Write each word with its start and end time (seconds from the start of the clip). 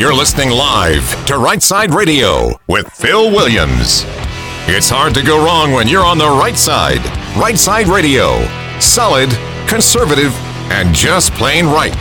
You're 0.00 0.14
listening 0.14 0.48
live 0.48 1.26
to 1.26 1.36
Right 1.36 1.62
Side 1.62 1.92
Radio 1.92 2.58
with 2.66 2.90
Phil 2.90 3.30
Williams. 3.30 4.06
It's 4.66 4.88
hard 4.88 5.12
to 5.12 5.22
go 5.22 5.44
wrong 5.44 5.72
when 5.72 5.88
you're 5.88 6.06
on 6.06 6.16
the 6.16 6.24
right 6.24 6.56
side. 6.56 7.04
Right 7.36 7.58
Side 7.58 7.86
Radio. 7.86 8.42
Solid, 8.80 9.28
conservative, 9.68 10.32
and 10.72 10.94
just 10.94 11.34
plain 11.34 11.66
right. 11.66 11.94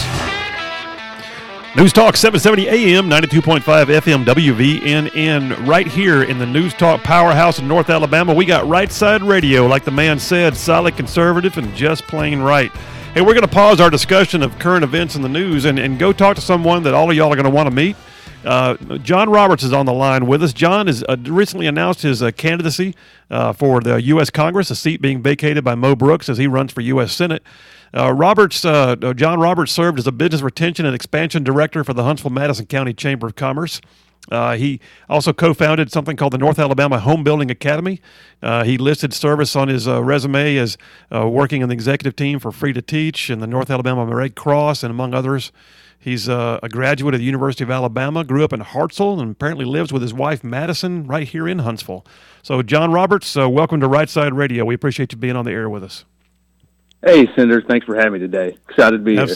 News 1.75 1.91
Talk 1.91 2.15
770 2.15 2.69
AM, 2.69 3.09
92.5 3.09 3.59
FM, 3.63 4.23
WVNN, 4.23 5.67
right 5.67 5.85
here 5.85 6.23
in 6.23 6.39
the 6.39 6.45
News 6.45 6.73
Talk 6.75 7.03
powerhouse 7.03 7.59
in 7.59 7.67
North 7.67 7.89
Alabama. 7.89 8.33
We 8.33 8.45
got 8.45 8.65
Right 8.65 8.93
Side 8.93 9.23
Radio, 9.23 9.67
like 9.67 9.83
the 9.83 9.91
man 9.91 10.19
said, 10.19 10.55
solid, 10.55 10.95
conservative, 10.95 11.57
and 11.57 11.75
just 11.75 12.07
plain 12.07 12.39
right. 12.39 12.71
Hey, 13.15 13.21
we're 13.21 13.33
going 13.33 13.41
to 13.41 13.47
pause 13.47 13.81
our 13.81 13.89
discussion 13.89 14.43
of 14.43 14.59
current 14.59 14.83
events 14.83 15.15
in 15.15 15.23
the 15.23 15.29
news 15.29 15.65
and, 15.65 15.79
and 15.79 15.97
go 15.97 16.13
talk 16.13 16.35
to 16.35 16.41
someone 16.41 16.83
that 16.83 16.93
all 16.93 17.09
of 17.09 17.17
y'all 17.17 17.33
are 17.33 17.35
going 17.35 17.43
to 17.43 17.49
want 17.49 17.67
to 17.67 17.75
meet. 17.75 17.95
Uh, 18.45 18.75
John 18.99 19.31
Roberts 19.31 19.63
is 19.63 19.73
on 19.73 19.87
the 19.87 19.93
line 19.93 20.27
with 20.27 20.43
us. 20.43 20.53
John 20.53 20.85
has 20.85 21.03
uh, 21.09 21.17
recently 21.23 21.65
announced 21.65 22.03
his 22.03 22.21
uh, 22.21 22.29
candidacy 22.29 22.93
uh, 23.31 23.51
for 23.51 23.81
the 23.81 23.99
U.S. 24.03 24.29
Congress, 24.29 24.69
a 24.69 24.75
seat 24.75 25.01
being 25.01 25.23
vacated 25.23 25.63
by 25.63 25.73
Mo 25.73 25.95
Brooks 25.95 26.29
as 26.29 26.37
he 26.37 26.45
runs 26.45 26.71
for 26.71 26.81
U.S. 26.81 27.11
Senate. 27.11 27.41
Uh, 27.97 28.13
Roberts, 28.13 28.63
uh, 28.63 28.95
John 29.15 29.39
Roberts 29.39 29.71
served 29.71 29.97
as 29.97 30.05
a 30.05 30.11
business 30.11 30.43
retention 30.43 30.85
and 30.85 30.93
expansion 30.93 31.43
director 31.43 31.83
for 31.83 31.93
the 31.93 32.03
Huntsville 32.03 32.29
Madison 32.29 32.67
County 32.67 32.93
Chamber 32.93 33.25
of 33.25 33.35
Commerce. 33.35 33.81
Uh, 34.31 34.55
he 34.55 34.79
also 35.09 35.33
co 35.33 35.53
founded 35.53 35.91
something 35.91 36.15
called 36.15 36.33
the 36.33 36.37
North 36.37 36.59
Alabama 36.59 36.99
Home 36.99 37.23
Building 37.23 37.49
Academy. 37.49 37.99
Uh, 38.41 38.63
he 38.63 38.77
listed 38.77 39.13
service 39.13 39.55
on 39.55 39.67
his 39.67 39.87
uh, 39.87 40.03
resume 40.03 40.57
as 40.57 40.77
uh, 41.13 41.27
working 41.27 41.61
in 41.61 41.69
the 41.69 41.73
executive 41.73 42.15
team 42.15 42.39
for 42.39 42.51
Free 42.51 42.73
to 42.73 42.81
Teach 42.81 43.29
and 43.29 43.41
the 43.41 43.47
North 43.47 43.69
Alabama 43.69 44.05
Red 44.05 44.35
Cross, 44.35 44.83
and 44.83 44.91
among 44.91 45.13
others. 45.13 45.51
He's 46.01 46.29
uh, 46.29 46.59
a 46.63 46.69
graduate 46.69 47.13
of 47.13 47.19
the 47.19 47.25
University 47.25 47.65
of 47.65 47.71
Alabama, 47.71 48.23
grew 48.23 48.45
up 48.45 48.53
in 48.53 48.61
Hartselle, 48.61 49.19
and 49.19 49.31
apparently 49.31 49.65
lives 49.65 49.91
with 49.91 50.01
his 50.01 50.13
wife 50.13 50.45
Madison 50.45 51.05
right 51.05 51.27
here 51.27 51.45
in 51.45 51.59
Huntsville. 51.59 52.05
So, 52.41 52.61
John 52.61 52.93
Roberts, 52.93 53.35
uh, 53.35 53.49
welcome 53.49 53.81
to 53.81 53.87
Right 53.89 54.09
Side 54.09 54.33
Radio. 54.33 54.63
We 54.63 54.75
appreciate 54.75 55.11
you 55.11 55.17
being 55.17 55.35
on 55.35 55.43
the 55.43 55.51
air 55.51 55.69
with 55.69 55.83
us. 55.83 56.05
Hey, 57.05 57.27
Senator, 57.35 57.61
thanks 57.67 57.85
for 57.85 57.95
having 57.95 58.13
me 58.13 58.19
today. 58.19 58.57
Excited 58.69 58.99
to 58.99 59.03
be 59.03 59.15
here. 59.15 59.27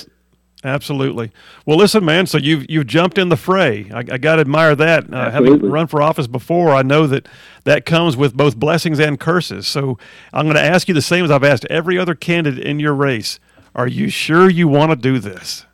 Absolutely. 0.63 1.31
Well, 1.65 1.77
listen, 1.77 2.05
man. 2.05 2.25
So 2.25 2.37
you've 2.37 2.69
you've 2.69 2.87
jumped 2.87 3.17
in 3.17 3.27
the 3.27 3.35
fray. 3.35 3.89
I, 3.93 3.99
I 3.99 4.17
got 4.17 4.35
to 4.35 4.41
admire 4.41 4.75
that. 4.75 5.13
Uh, 5.13 5.29
having 5.29 5.59
run 5.59 5.87
for 5.87 6.01
office 6.01 6.27
before, 6.27 6.71
I 6.71 6.83
know 6.83 7.05
that 7.07 7.27
that 7.65 7.85
comes 7.85 8.15
with 8.15 8.35
both 8.35 8.55
blessings 8.55 8.99
and 8.99 9.19
curses. 9.19 9.67
So 9.67 9.97
I'm 10.31 10.45
going 10.45 10.55
to 10.55 10.63
ask 10.63 10.87
you 10.87 10.93
the 10.93 11.01
same 11.01 11.25
as 11.25 11.31
I've 11.31 11.43
asked 11.43 11.65
every 11.65 11.97
other 11.97 12.15
candidate 12.15 12.65
in 12.65 12.79
your 12.79 12.93
race. 12.93 13.39
Are 13.75 13.87
you 13.87 14.09
sure 14.09 14.49
you 14.49 14.69
want 14.69 14.91
to 14.91 14.95
do 14.95 15.19
this? 15.19 15.65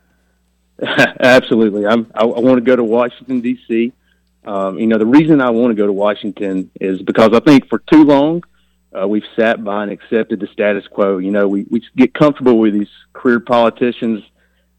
Absolutely. 0.82 1.86
I'm. 1.86 2.10
I, 2.16 2.22
I 2.22 2.40
want 2.40 2.58
to 2.58 2.62
go 2.62 2.76
to 2.76 2.84
Washington 2.84 3.42
D.C. 3.42 3.94
Um, 4.46 4.80
you 4.80 4.88
know, 4.88 4.98
the 4.98 5.06
reason 5.06 5.40
I 5.40 5.52
want 5.52 5.70
to 5.70 5.76
go 5.76 5.86
to 5.86 5.94
Washington 5.94 6.72
is 6.82 7.02
because 7.04 7.32
I 7.34 7.42
think 7.42 7.68
for 7.70 7.80
too 7.80 8.06
long 8.06 8.44
uh, 9.00 9.08
we've 9.08 9.26
sat 9.36 9.64
by 9.64 9.84
and 9.84 9.92
accepted 9.92 10.40
the 10.40 10.48
status 10.48 10.88
quo. 10.88 11.20
You 11.20 11.30
know, 11.30 11.48
we 11.48 11.68
we 11.70 11.84
get 11.96 12.16
comfortable 12.16 12.58
with 12.58 12.74
these 12.74 12.90
career 13.14 13.40
politicians 13.40 14.24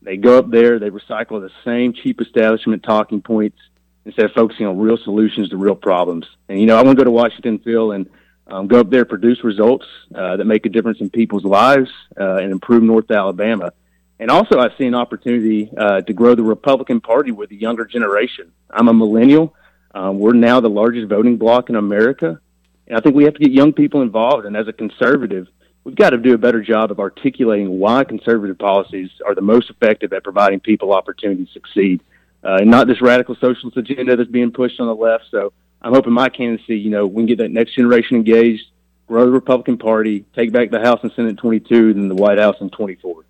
they 0.02 0.16
go 0.16 0.38
up 0.38 0.50
there, 0.50 0.78
they 0.78 0.90
recycle 0.90 1.40
the 1.40 1.50
same 1.64 1.92
cheap 1.92 2.20
establishment 2.20 2.82
talking 2.82 3.20
points 3.20 3.58
instead 4.04 4.24
of 4.24 4.32
focusing 4.32 4.66
on 4.66 4.78
real 4.78 4.96
solutions 4.96 5.50
to 5.50 5.56
real 5.56 5.74
problems. 5.74 6.26
And 6.48 6.58
you 6.58 6.66
know, 6.66 6.76
I 6.76 6.82
want 6.82 6.98
to 6.98 7.00
go 7.00 7.04
to 7.04 7.10
Washington, 7.10 7.58
Phil, 7.58 7.92
and 7.92 8.08
um, 8.46 8.66
go 8.66 8.80
up 8.80 8.90
there, 8.90 9.04
produce 9.04 9.44
results 9.44 9.86
uh, 10.14 10.36
that 10.36 10.44
make 10.44 10.66
a 10.66 10.68
difference 10.68 11.00
in 11.00 11.10
people's 11.10 11.44
lives 11.44 11.90
uh, 12.18 12.36
and 12.36 12.50
improve 12.50 12.82
North 12.82 13.10
Alabama. 13.10 13.72
And 14.18 14.30
also, 14.30 14.58
I 14.58 14.68
see 14.76 14.86
an 14.86 14.94
opportunity 14.94 15.70
uh, 15.76 16.02
to 16.02 16.12
grow 16.12 16.34
the 16.34 16.42
Republican 16.42 17.00
Party 17.00 17.32
with 17.32 17.48
the 17.48 17.56
younger 17.56 17.84
generation. 17.84 18.52
I'm 18.68 18.88
a 18.88 18.92
millennial. 18.92 19.54
Um, 19.94 20.18
we're 20.18 20.34
now 20.34 20.60
the 20.60 20.68
largest 20.68 21.08
voting 21.08 21.36
bloc 21.36 21.70
in 21.70 21.76
America. 21.76 22.40
And 22.86 22.98
I 22.98 23.00
think 23.00 23.16
we 23.16 23.24
have 23.24 23.34
to 23.34 23.40
get 23.40 23.50
young 23.50 23.72
people 23.72 24.02
involved. 24.02 24.44
And 24.44 24.56
as 24.56 24.68
a 24.68 24.72
conservative, 24.72 25.46
we've 25.84 25.96
got 25.96 26.10
to 26.10 26.18
do 26.18 26.34
a 26.34 26.38
better 26.38 26.62
job 26.62 26.90
of 26.90 27.00
articulating 27.00 27.78
why 27.78 28.04
conservative 28.04 28.58
policies 28.58 29.10
are 29.26 29.34
the 29.34 29.40
most 29.40 29.70
effective 29.70 30.12
at 30.12 30.24
providing 30.24 30.60
people 30.60 30.92
opportunity 30.92 31.44
to 31.44 31.52
succeed, 31.52 32.02
uh, 32.44 32.58
and 32.60 32.70
not 32.70 32.86
this 32.86 33.00
radical 33.00 33.34
socialist 33.36 33.76
agenda 33.76 34.16
that's 34.16 34.30
being 34.30 34.52
pushed 34.52 34.80
on 34.80 34.86
the 34.86 34.94
left. 34.94 35.24
So 35.30 35.52
I'm 35.82 35.94
hoping 35.94 36.12
my 36.12 36.28
candidacy, 36.28 36.78
you 36.78 36.90
know, 36.90 37.06
we 37.06 37.22
can 37.22 37.26
get 37.26 37.38
that 37.38 37.50
next 37.50 37.74
generation 37.74 38.16
engaged, 38.16 38.64
grow 39.06 39.24
the 39.24 39.32
Republican 39.32 39.78
Party, 39.78 40.24
take 40.34 40.52
back 40.52 40.70
the 40.70 40.80
House 40.80 41.00
and 41.02 41.12
Senate 41.12 41.30
in 41.30 41.36
22, 41.36 41.94
then 41.94 42.08
the 42.08 42.14
White 42.14 42.38
House 42.38 42.56
in 42.60 42.70
24. 42.70 43.24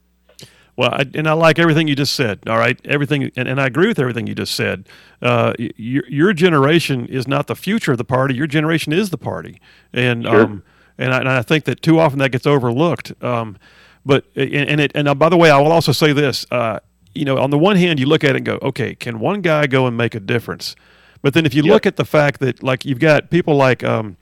Well, 0.77 0.95
I, 0.95 1.05
and 1.15 1.29
I 1.29 1.33
like 1.35 1.59
everything 1.59 1.89
you 1.89 1.95
just 1.95 2.15
said. 2.15 2.41
All 2.47 2.57
right, 2.57 2.81
everything, 2.87 3.31
and, 3.37 3.47
and 3.47 3.61
I 3.61 3.67
agree 3.67 3.89
with 3.89 3.99
everything 3.99 4.27
you 4.27 4.35
just 4.35 4.55
said. 4.55 4.89
Uh, 5.21 5.53
your, 5.59 6.09
your 6.09 6.33
generation 6.33 7.07
is 7.07 7.29
not 7.29 7.49
the 7.49 7.57
future 7.57 7.93
of 7.93 7.99
the 7.99 8.05
party. 8.05 8.35
Your 8.35 8.47
generation 8.47 8.93
is 8.93 9.11
the 9.11 9.19
party, 9.19 9.61
and 9.93 10.25
sure. 10.25 10.45
um, 10.45 10.63
and 11.01 11.15
I, 11.15 11.19
and 11.19 11.29
I 11.29 11.43
think 11.43 11.65
that 11.65 11.83
too 11.83 11.99
often 11.99 12.19
that 12.21 12.31
gets 12.31 12.47
overlooked. 12.47 13.13
Um, 13.23 13.57
but 14.05 14.25
and, 14.37 14.55
and 14.55 14.81
it 14.81 14.93
and 14.95 15.19
by 15.19 15.29
the 15.29 15.37
way, 15.37 15.51
I 15.51 15.59
will 15.59 15.73
also 15.73 15.93
say 15.93 16.13
this. 16.13 16.47
Uh, 16.51 16.79
you 17.15 17.25
know, 17.25 17.39
on 17.39 17.51
the 17.51 17.59
one 17.59 17.77
hand, 17.77 17.99
you 17.99 18.07
look 18.07 18.23
at 18.23 18.31
it 18.31 18.37
and 18.37 18.47
go, 18.47 18.59
okay, 18.63 18.95
can 18.95 19.19
one 19.19 19.41
guy 19.41 19.67
go 19.67 19.87
and 19.87 19.97
make 19.97 20.15
a 20.15 20.21
difference? 20.21 20.77
But 21.23 21.35
then 21.35 21.45
if 21.45 21.55
you 21.55 21.63
yep. 21.63 21.73
look 21.73 21.87
at 21.87 21.97
the 21.97 22.05
fact 22.05 22.41
that 22.41 22.63
like 22.63 22.85
you've 22.85 23.01
got 23.01 23.31
people 23.31 23.57
like 23.57 23.83
um, 23.83 24.17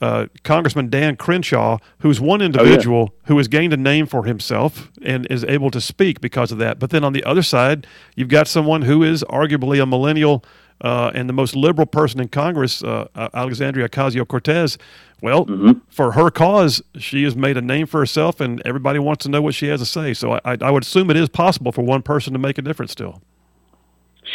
uh, 0.00 0.26
Congressman 0.44 0.90
Dan 0.90 1.16
Crenshaw, 1.16 1.78
who's 2.00 2.20
one 2.20 2.42
individual 2.42 3.08
oh, 3.10 3.14
yeah. 3.14 3.28
who 3.28 3.38
has 3.38 3.48
gained 3.48 3.72
a 3.72 3.76
name 3.76 4.06
for 4.06 4.24
himself 4.24 4.90
and 5.02 5.26
is 5.30 5.44
able 5.44 5.70
to 5.70 5.80
speak 5.80 6.20
because 6.20 6.52
of 6.52 6.58
that. 6.58 6.78
But 6.78 6.90
then 6.90 7.02
on 7.04 7.12
the 7.12 7.24
other 7.24 7.42
side, 7.42 7.86
you've 8.14 8.28
got 8.28 8.48
someone 8.48 8.82
who 8.82 9.02
is 9.02 9.24
arguably 9.24 9.82
a 9.82 9.86
millennial 9.86 10.44
uh, 10.80 11.10
and 11.14 11.28
the 11.28 11.32
most 11.32 11.56
liberal 11.56 11.86
person 11.86 12.20
in 12.20 12.28
Congress, 12.28 12.82
uh, 12.82 13.08
Alexandria 13.34 13.88
Ocasio 13.88 14.26
Cortez, 14.26 14.78
well, 15.22 15.46
mm-hmm. 15.46 15.78
for 15.88 16.12
her 16.12 16.30
cause, 16.30 16.82
she 16.98 17.24
has 17.24 17.34
made 17.34 17.56
a 17.56 17.62
name 17.62 17.86
for 17.86 18.00
herself, 18.00 18.40
and 18.40 18.60
everybody 18.66 18.98
wants 18.98 19.24
to 19.24 19.30
know 19.30 19.40
what 19.40 19.54
she 19.54 19.68
has 19.68 19.80
to 19.80 19.86
say. 19.86 20.12
So 20.12 20.34
I, 20.44 20.58
I 20.60 20.70
would 20.70 20.82
assume 20.82 21.10
it 21.10 21.16
is 21.16 21.28
possible 21.28 21.72
for 21.72 21.82
one 21.82 22.02
person 22.02 22.32
to 22.34 22.38
make 22.38 22.58
a 22.58 22.62
difference 22.62 22.92
still. 22.92 23.22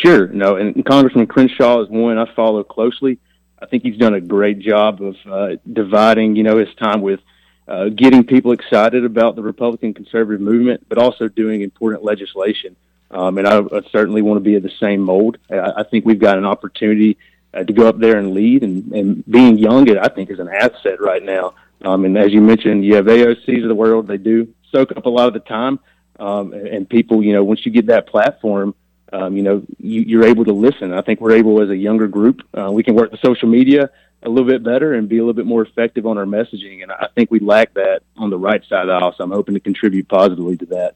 Sure. 0.02 0.28
No, 0.28 0.56
and 0.56 0.84
Congressman 0.86 1.28
Crenshaw 1.28 1.82
is 1.82 1.90
one 1.90 2.18
I 2.18 2.34
follow 2.34 2.64
closely. 2.64 3.20
I 3.62 3.68
think 3.68 3.84
he's 3.84 3.98
done 3.98 4.16
a 4.16 4.22
great 4.22 4.58
job 4.60 5.02
of 5.02 5.16
uh, 5.30 5.58
dividing, 5.72 6.36
you 6.36 6.44
know, 6.44 6.58
his 6.58 6.74
time 6.76 7.02
with 7.02 7.20
uh, 7.68 7.90
getting 7.90 8.26
people 8.26 8.52
excited 8.52 9.06
about 9.06 9.36
the 9.36 9.44
Republican 9.44 9.94
conservative 9.94 10.42
movement, 10.42 10.86
but 10.90 10.98
also 10.98 11.28
doing 11.28 11.62
important 11.62 12.04
legislation. 12.04 12.76
Um, 13.12 13.38
and 13.38 13.48
I, 13.48 13.60
I 13.60 13.82
certainly 13.92 14.22
want 14.22 14.38
to 14.38 14.42
be 14.42 14.56
of 14.56 14.64
the 14.64 14.72
same 14.80 15.02
mold. 15.02 15.38
I, 15.50 15.74
I 15.78 15.84
think 15.84 16.06
we've 16.06 16.20
got 16.20 16.38
an 16.38 16.46
opportunity 16.46 17.18
uh, 17.54 17.64
to 17.64 17.74
go 17.74 17.88
up 17.88 18.00
there 18.00 18.18
and 18.18 18.32
lead. 18.34 18.64
And, 18.64 18.92
and 18.94 19.26
being 19.26 19.58
young, 19.58 19.90
I 19.98 20.08
think, 20.08 20.30
is 20.30 20.40
an 20.40 20.50
asset 20.50 21.02
right 21.02 21.24
now. 21.24 21.54
Um, 21.84 22.06
and 22.06 22.18
as 22.18 22.32
you 22.32 22.42
mentioned, 22.42 22.86
you 22.86 22.96
have 22.96 23.06
AOCs 23.06 23.64
of 23.64 23.70
the 23.70 23.76
world. 23.76 24.08
They 24.08 24.18
do 24.18 24.54
soak 24.72 24.96
up 24.96 25.06
a 25.06 25.10
lot 25.10 25.28
of 25.28 25.34
the 25.34 25.40
time. 25.42 25.80
Um, 26.20 26.54
and, 26.54 26.88
people, 26.88 27.24
you 27.24 27.34
know, 27.34 27.44
once 27.44 27.66
you 27.66 27.72
get 27.72 27.88
that 27.88 28.08
platform, 28.08 28.76
um, 29.12 29.36
you 29.36 29.44
know, 29.44 29.64
you, 29.78 30.02
you're 30.02 30.26
able 30.26 30.46
to 30.46 30.54
listen. 30.54 30.94
I 30.94 31.02
think 31.02 31.20
we're 31.20 31.36
able 31.36 31.62
as 31.62 31.70
a 31.70 31.76
younger 31.76 32.08
group. 32.08 32.42
Uh, 32.58 32.72
we 32.72 32.84
can 32.84 32.96
work 32.96 33.12
the 33.12 33.18
social 33.24 33.50
media 33.50 33.90
a 34.24 34.30
little 34.30 34.48
bit 34.48 34.64
better 34.64 34.94
and 34.94 35.10
be 35.10 35.18
a 35.18 35.22
little 35.22 35.34
bit 35.34 35.48
more 35.48 35.64
effective 35.64 36.06
on 36.06 36.18
our 36.18 36.26
messaging. 36.26 36.84
And 36.84 36.92
I 36.92 37.08
think 37.16 37.32
we 37.32 37.40
lack 37.40 37.74
that 37.74 38.04
on 38.16 38.30
the 38.30 38.38
right 38.38 38.64
side 38.66 38.82
of 38.82 38.88
the 38.88 39.00
house. 39.00 39.16
I'm 39.20 39.32
hoping 39.32 39.56
to 39.56 39.60
contribute 39.60 40.08
positively 40.08 40.58
to 40.58 40.66
that. 40.68 40.96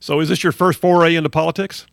So, 0.00 0.20
is 0.20 0.28
this 0.28 0.42
your 0.42 0.52
first 0.52 0.80
foray 0.80 1.14
into 1.14 1.30
politics? 1.30 1.86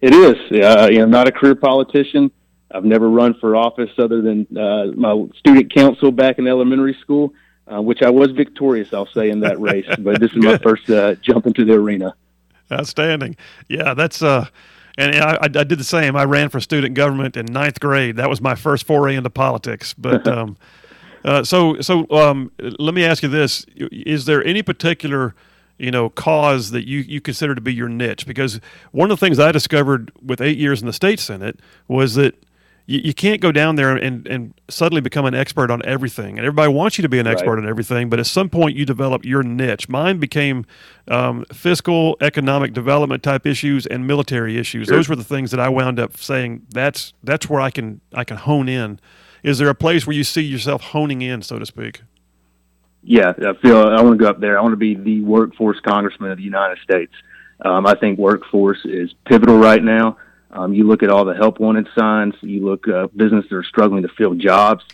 It 0.00 0.12
is. 0.12 0.62
Uh, 0.62 0.88
you 0.90 0.98
know, 0.98 1.06
not 1.06 1.28
a 1.28 1.32
career 1.32 1.54
politician. 1.54 2.30
I've 2.74 2.84
never 2.84 3.08
run 3.08 3.34
for 3.34 3.54
office 3.54 3.90
other 3.98 4.20
than 4.20 4.46
uh, 4.56 4.86
my 4.96 5.26
student 5.38 5.72
council 5.72 6.10
back 6.10 6.38
in 6.38 6.48
elementary 6.48 6.96
school, 7.00 7.32
uh, 7.72 7.80
which 7.80 8.02
I 8.02 8.10
was 8.10 8.32
victorious, 8.32 8.92
I'll 8.92 9.06
say, 9.06 9.30
in 9.30 9.40
that 9.40 9.60
race. 9.60 9.86
but 10.00 10.20
this 10.20 10.32
is 10.32 10.42
my 10.42 10.58
first 10.58 10.90
uh, 10.90 11.14
jump 11.16 11.46
into 11.46 11.64
the 11.64 11.74
arena. 11.74 12.14
Outstanding. 12.72 13.36
Yeah, 13.68 13.94
that's. 13.94 14.22
Uh, 14.22 14.46
and 14.96 15.14
I, 15.16 15.38
I, 15.42 15.48
did 15.48 15.70
the 15.70 15.84
same. 15.84 16.14
I 16.14 16.24
ran 16.24 16.48
for 16.50 16.60
student 16.60 16.94
government 16.94 17.36
in 17.36 17.46
ninth 17.46 17.80
grade. 17.80 18.16
That 18.16 18.30
was 18.30 18.40
my 18.40 18.54
first 18.54 18.86
foray 18.86 19.16
into 19.16 19.30
politics. 19.30 19.92
But 19.92 20.26
um, 20.28 20.56
uh, 21.24 21.44
so 21.44 21.80
so 21.80 22.06
um, 22.10 22.52
let 22.58 22.94
me 22.94 23.04
ask 23.04 23.22
you 23.22 23.28
this: 23.28 23.66
Is 23.76 24.24
there 24.24 24.44
any 24.44 24.62
particular 24.62 25.34
you 25.78 25.90
know 25.90 26.08
cause 26.10 26.70
that 26.70 26.86
you, 26.86 27.00
you 27.00 27.20
consider 27.20 27.54
to 27.54 27.60
be 27.60 27.74
your 27.74 27.88
niche? 27.88 28.26
Because 28.26 28.60
one 28.92 29.10
of 29.10 29.18
the 29.18 29.24
things 29.24 29.38
I 29.38 29.52
discovered 29.52 30.12
with 30.22 30.40
eight 30.40 30.58
years 30.58 30.80
in 30.80 30.86
the 30.86 30.92
state 30.92 31.20
senate 31.20 31.60
was 31.88 32.14
that 32.14 32.44
you, 32.86 33.00
you 33.04 33.14
can't 33.14 33.40
go 33.40 33.52
down 33.52 33.76
there 33.76 33.96
and, 33.96 34.26
and 34.26 34.54
suddenly 34.68 35.00
become 35.00 35.24
an 35.24 35.34
expert 35.34 35.70
on 35.70 35.84
everything. 35.84 36.38
And 36.38 36.46
everybody 36.46 36.72
wants 36.72 36.98
you 36.98 37.02
to 37.02 37.08
be 37.08 37.18
an 37.18 37.26
expert 37.26 37.54
right. 37.54 37.62
on 37.62 37.68
everything, 37.68 38.10
but 38.10 38.18
at 38.18 38.26
some 38.26 38.50
point 38.50 38.76
you 38.76 38.84
develop 38.84 39.24
your 39.24 39.42
niche. 39.42 39.88
Mine 39.88 40.18
became 40.18 40.66
um, 41.08 41.44
fiscal, 41.52 42.16
economic 42.20 42.72
development 42.72 43.22
type 43.22 43.46
issues 43.46 43.86
and 43.86 44.06
military 44.06 44.58
issues. 44.58 44.88
Sure. 44.88 44.96
Those 44.96 45.08
were 45.08 45.16
the 45.16 45.24
things 45.24 45.50
that 45.50 45.60
I 45.60 45.68
wound 45.68 45.98
up 45.98 46.16
saying 46.16 46.66
that's 46.70 47.14
that's 47.22 47.48
where 47.48 47.60
I 47.60 47.70
can 47.70 48.00
I 48.12 48.24
can 48.24 48.36
hone 48.36 48.68
in. 48.68 49.00
Is 49.42 49.58
there 49.58 49.68
a 49.68 49.74
place 49.74 50.06
where 50.06 50.16
you 50.16 50.24
see 50.24 50.42
yourself 50.42 50.82
honing 50.82 51.20
in, 51.20 51.42
so 51.42 51.58
to 51.58 51.66
speak? 51.66 52.02
Yeah, 53.06 53.34
I 53.36 53.52
feel 53.60 53.76
I 53.76 54.00
want 54.00 54.18
to 54.18 54.24
go 54.24 54.30
up 54.30 54.40
there. 54.40 54.58
I 54.58 54.62
want 54.62 54.72
to 54.72 54.76
be 54.76 54.94
the 54.94 55.20
workforce 55.20 55.78
congressman 55.80 56.30
of 56.30 56.38
the 56.38 56.44
United 56.44 56.78
States. 56.82 57.12
Um, 57.62 57.86
I 57.86 57.94
think 57.94 58.18
workforce 58.18 58.80
is 58.84 59.12
pivotal 59.26 59.58
right 59.58 59.82
now. 59.82 60.16
Um, 60.50 60.72
you 60.72 60.84
look 60.84 61.02
at 61.02 61.10
all 61.10 61.24
the 61.24 61.34
help 61.34 61.60
wanted 61.60 61.86
signs. 61.96 62.34
You 62.40 62.64
look 62.64 62.88
uh, 62.88 63.08
businesses 63.14 63.50
that 63.50 63.56
are 63.56 63.64
struggling 63.64 64.02
to 64.02 64.08
fill 64.08 64.34
jobs. 64.34 64.84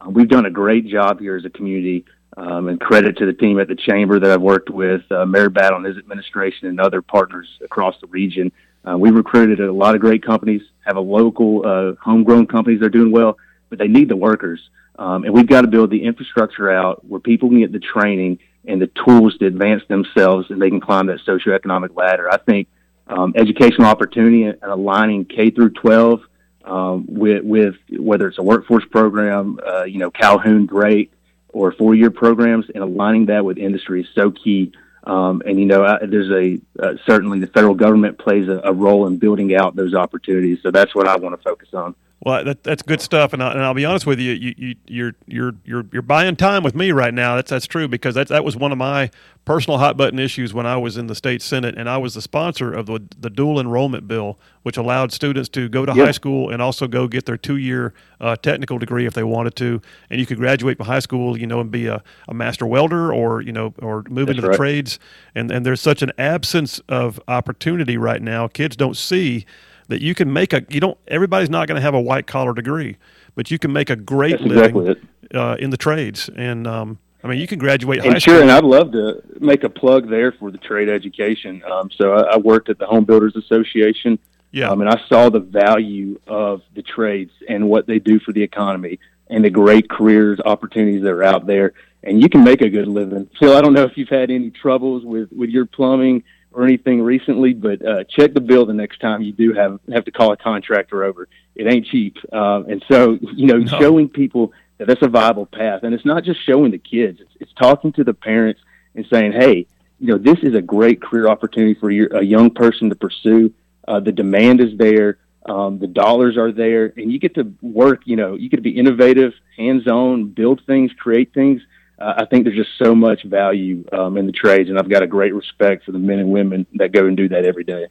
Uh, 0.00 0.08
we've 0.08 0.28
done 0.28 0.46
a 0.46 0.50
great 0.50 0.86
job 0.86 1.20
here 1.20 1.36
as 1.36 1.44
a 1.44 1.50
community, 1.50 2.06
um, 2.38 2.68
and 2.68 2.80
credit 2.80 3.18
to 3.18 3.26
the 3.26 3.32
team 3.32 3.58
at 3.58 3.68
the 3.68 3.74
chamber 3.74 4.18
that 4.18 4.30
I've 4.30 4.40
worked 4.40 4.70
with, 4.70 5.02
uh, 5.10 5.26
Mayor 5.26 5.50
Battle 5.50 5.76
and 5.76 5.86
his 5.86 5.98
administration, 5.98 6.68
and 6.68 6.80
other 6.80 7.02
partners 7.02 7.48
across 7.62 7.96
the 8.00 8.06
region. 8.06 8.50
Uh, 8.88 8.96
we 8.96 9.10
recruited 9.10 9.60
a 9.60 9.72
lot 9.72 9.94
of 9.94 10.00
great 10.00 10.24
companies, 10.24 10.62
have 10.86 10.96
a 10.96 11.00
local 11.00 11.66
uh, 11.66 11.92
homegrown 12.02 12.46
companies 12.46 12.80
that 12.80 12.86
are 12.86 12.90
doing 12.90 13.10
well, 13.10 13.36
but 13.68 13.78
they 13.78 13.88
need 13.88 14.08
the 14.08 14.16
workers. 14.16 14.70
Um, 14.98 15.24
and 15.24 15.32
we've 15.32 15.46
got 15.46 15.62
to 15.62 15.68
build 15.68 15.90
the 15.90 16.04
infrastructure 16.04 16.70
out 16.70 17.04
where 17.04 17.20
people 17.20 17.48
can 17.48 17.60
get 17.60 17.72
the 17.72 17.78
training 17.78 18.40
and 18.64 18.82
the 18.82 18.88
tools 18.88 19.38
to 19.38 19.46
advance 19.46 19.82
themselves 19.88 20.50
and 20.50 20.60
they 20.60 20.68
can 20.68 20.80
climb 20.80 21.06
that 21.06 21.20
socioeconomic 21.20 21.96
ladder. 21.96 22.30
I 22.30 22.38
think 22.38 22.68
um, 23.06 23.32
educational 23.36 23.86
opportunity 23.86 24.44
and 24.44 24.62
aligning 24.62 25.24
K 25.24 25.50
through 25.50 25.70
12 25.70 26.20
um, 26.64 27.06
with, 27.08 27.44
with 27.44 27.76
whether 27.90 28.28
it's 28.28 28.38
a 28.38 28.42
workforce 28.42 28.84
program, 28.90 29.58
uh, 29.66 29.84
you 29.84 29.98
know, 29.98 30.10
Calhoun 30.10 30.66
Great, 30.66 31.12
or 31.50 31.72
four 31.72 31.94
year 31.94 32.10
programs, 32.10 32.66
and 32.74 32.84
aligning 32.84 33.26
that 33.26 33.44
with 33.44 33.56
industry 33.56 34.02
is 34.02 34.08
so 34.14 34.30
key. 34.30 34.72
Um, 35.04 35.42
and 35.46 35.58
you 35.58 35.64
know, 35.64 35.84
I, 35.84 36.04
there's 36.04 36.30
a 36.30 36.60
uh, 36.78 36.94
certainly 37.06 37.40
the 37.40 37.46
federal 37.46 37.74
government 37.74 38.18
plays 38.18 38.48
a, 38.48 38.60
a 38.64 38.72
role 38.72 39.06
in 39.06 39.16
building 39.16 39.54
out 39.54 39.74
those 39.74 39.94
opportunities. 39.94 40.58
So 40.62 40.70
that's 40.70 40.94
what 40.94 41.08
I 41.08 41.16
want 41.16 41.36
to 41.36 41.42
focus 41.42 41.72
on. 41.72 41.94
Well, 42.20 42.44
that, 42.44 42.64
that's 42.64 42.82
good 42.82 43.00
stuff, 43.00 43.32
and, 43.32 43.40
I, 43.40 43.52
and 43.52 43.62
I'll 43.62 43.74
be 43.74 43.84
honest 43.84 44.04
with 44.04 44.18
you, 44.18 44.32
you, 44.32 44.54
you 44.56 44.74
you're 44.88 45.12
you're 45.26 45.54
you're 45.64 45.86
you're 45.92 46.02
buying 46.02 46.34
time 46.34 46.64
with 46.64 46.74
me 46.74 46.90
right 46.90 47.14
now. 47.14 47.36
That's 47.36 47.50
that's 47.50 47.66
true 47.66 47.86
because 47.86 48.16
that 48.16 48.26
that 48.28 48.44
was 48.44 48.56
one 48.56 48.72
of 48.72 48.78
my 48.78 49.12
personal 49.44 49.78
hot 49.78 49.96
button 49.96 50.18
issues 50.18 50.52
when 50.52 50.66
I 50.66 50.76
was 50.78 50.96
in 50.96 51.06
the 51.06 51.14
state 51.14 51.42
senate, 51.42 51.76
and 51.78 51.88
I 51.88 51.96
was 51.96 52.14
the 52.14 52.20
sponsor 52.20 52.72
of 52.72 52.86
the 52.86 53.00
the 53.16 53.30
dual 53.30 53.60
enrollment 53.60 54.08
bill, 54.08 54.36
which 54.64 54.76
allowed 54.76 55.12
students 55.12 55.48
to 55.50 55.68
go 55.68 55.86
to 55.86 55.94
high 55.94 56.10
school 56.10 56.50
and 56.50 56.60
also 56.60 56.88
go 56.88 57.06
get 57.06 57.24
their 57.24 57.36
two 57.36 57.56
year 57.56 57.94
uh, 58.20 58.34
technical 58.34 58.78
degree 58.78 59.06
if 59.06 59.14
they 59.14 59.22
wanted 59.22 59.54
to, 59.56 59.80
and 60.10 60.18
you 60.18 60.26
could 60.26 60.38
graduate 60.38 60.76
from 60.76 60.86
high 60.86 60.98
school, 60.98 61.38
you 61.38 61.46
know, 61.46 61.60
and 61.60 61.70
be 61.70 61.86
a, 61.86 62.02
a 62.26 62.34
master 62.34 62.66
welder 62.66 63.12
or 63.12 63.42
you 63.42 63.52
know 63.52 63.72
or 63.80 64.02
move 64.08 64.26
that's 64.26 64.38
into 64.38 64.48
right. 64.48 64.52
the 64.52 64.56
trades, 64.56 64.98
and 65.36 65.52
and 65.52 65.64
there's 65.64 65.80
such 65.80 66.02
an 66.02 66.10
absence 66.18 66.80
of 66.88 67.20
opportunity 67.28 67.96
right 67.96 68.22
now. 68.22 68.48
Kids 68.48 68.74
don't 68.74 68.96
see 68.96 69.46
that 69.88 70.00
you 70.02 70.14
can 70.14 70.32
make 70.32 70.52
a 70.52 70.64
you 70.68 70.80
don't 70.80 70.98
everybody's 71.08 71.50
not 71.50 71.66
going 71.66 71.76
to 71.76 71.82
have 71.82 71.94
a 71.94 72.00
white 72.00 72.26
collar 72.26 72.54
degree 72.54 72.96
but 73.34 73.50
you 73.50 73.58
can 73.58 73.72
make 73.72 73.90
a 73.90 73.96
great 73.96 74.32
That's 74.32 74.42
living 74.44 74.86
exactly 74.86 75.08
uh, 75.34 75.56
in 75.58 75.70
the 75.70 75.76
trades 75.76 76.30
and 76.36 76.66
um, 76.66 76.98
i 77.24 77.28
mean 77.28 77.38
you 77.38 77.46
can 77.46 77.58
graduate 77.58 78.00
high 78.00 78.08
And 78.12 78.22
sure, 78.22 78.34
school 78.34 78.42
and 78.42 78.50
I'd 78.50 78.64
love 78.64 78.92
to 78.92 79.22
make 79.40 79.64
a 79.64 79.68
plug 79.68 80.08
there 80.08 80.32
for 80.32 80.50
the 80.50 80.58
trade 80.58 80.88
education. 80.88 81.62
Um, 81.70 81.90
so 81.90 82.12
I, 82.12 82.34
I 82.34 82.36
worked 82.36 82.68
at 82.68 82.78
the 82.78 82.86
Home 82.86 83.04
Builders 83.04 83.36
Association, 83.36 84.18
yeah 84.52 84.68
um, 84.68 84.80
and 84.80 84.90
I 84.90 85.00
saw 85.08 85.30
the 85.30 85.40
value 85.40 86.20
of 86.26 86.62
the 86.74 86.82
trades 86.82 87.32
and 87.48 87.68
what 87.68 87.86
they 87.86 87.98
do 87.98 88.18
for 88.20 88.32
the 88.32 88.42
economy 88.42 88.98
and 89.30 89.44
the 89.44 89.50
great 89.50 89.88
careers 89.90 90.40
opportunities 90.44 91.02
that 91.02 91.10
are 91.10 91.24
out 91.24 91.46
there. 91.46 91.74
And 92.02 92.22
you 92.22 92.28
can 92.28 92.44
make 92.44 92.62
a 92.62 92.70
good 92.70 92.86
living. 92.86 93.28
Phil, 93.38 93.56
I 93.56 93.60
don't 93.60 93.74
know 93.74 93.82
if 93.82 93.96
you've 93.96 94.08
had 94.08 94.30
any 94.30 94.50
troubles 94.50 95.04
with 95.04 95.30
with 95.32 95.50
your 95.50 95.66
plumbing 95.66 96.22
or 96.52 96.64
anything 96.64 97.02
recently, 97.02 97.52
but 97.52 97.84
uh, 97.84 98.04
check 98.04 98.34
the 98.34 98.40
bill 98.40 98.66
the 98.66 98.72
next 98.74 99.00
time 99.00 99.22
you 99.22 99.32
do 99.32 99.52
have 99.52 99.78
have 99.92 100.04
to 100.04 100.10
call 100.10 100.32
a 100.32 100.36
contractor 100.36 101.04
over. 101.04 101.28
It 101.54 101.66
ain't 101.66 101.86
cheap, 101.86 102.16
uh, 102.32 102.62
and 102.68 102.84
so 102.90 103.18
you 103.34 103.46
know, 103.46 103.58
No. 103.58 103.78
showing 103.78 104.08
people 104.08 104.52
that 104.78 104.86
that's 104.86 105.02
a 105.02 105.08
viable 105.08 105.46
path, 105.46 105.82
and 105.82 105.94
it's 105.94 106.04
not 106.04 106.24
just 106.24 106.44
showing 106.44 106.70
the 106.70 106.78
kids; 106.78 107.20
it's, 107.20 107.32
it's 107.40 107.52
talking 107.54 107.92
to 107.92 108.04
the 108.04 108.14
parents 108.14 108.60
and 108.94 109.06
saying, 109.12 109.32
"Hey, 109.32 109.66
you 110.00 110.06
know, 110.08 110.18
this 110.18 110.38
is 110.42 110.54
a 110.54 110.62
great 110.62 111.02
career 111.02 111.28
opportunity 111.28 111.74
for 111.78 111.90
your, 111.90 112.08
a 112.16 112.22
young 112.22 112.50
person 112.50 112.88
to 112.88 112.96
pursue. 112.96 113.52
Uh, 113.86 114.00
the 114.00 114.12
demand 114.12 114.60
is 114.60 114.76
there, 114.78 115.18
um, 115.46 115.78
the 115.78 115.86
dollars 115.86 116.36
are 116.36 116.52
there, 116.52 116.92
and 116.96 117.10
you 117.12 117.18
get 117.18 117.34
to 117.34 117.52
work. 117.62 118.02
You 118.04 118.16
know, 118.16 118.34
you 118.34 118.48
get 118.48 118.56
to 118.56 118.62
be 118.62 118.76
innovative, 118.76 119.32
hands-on, 119.56 120.28
build 120.28 120.62
things, 120.66 120.92
create 120.98 121.34
things." 121.34 121.60
Uh, 121.98 122.14
I 122.18 122.24
think 122.26 122.44
there's 122.44 122.56
just 122.56 122.70
so 122.82 122.94
much 122.94 123.24
value 123.24 123.84
um, 123.92 124.16
in 124.16 124.26
the 124.26 124.32
trades, 124.32 124.70
and 124.70 124.78
I've 124.78 124.88
got 124.88 125.02
a 125.02 125.06
great 125.06 125.34
respect 125.34 125.84
for 125.84 125.92
the 125.92 125.98
men 125.98 126.18
and 126.18 126.30
women 126.30 126.66
that 126.74 126.92
go 126.92 127.06
and 127.06 127.16
do 127.16 127.28
that 127.30 127.44
every 127.44 127.64
day. 127.64 127.86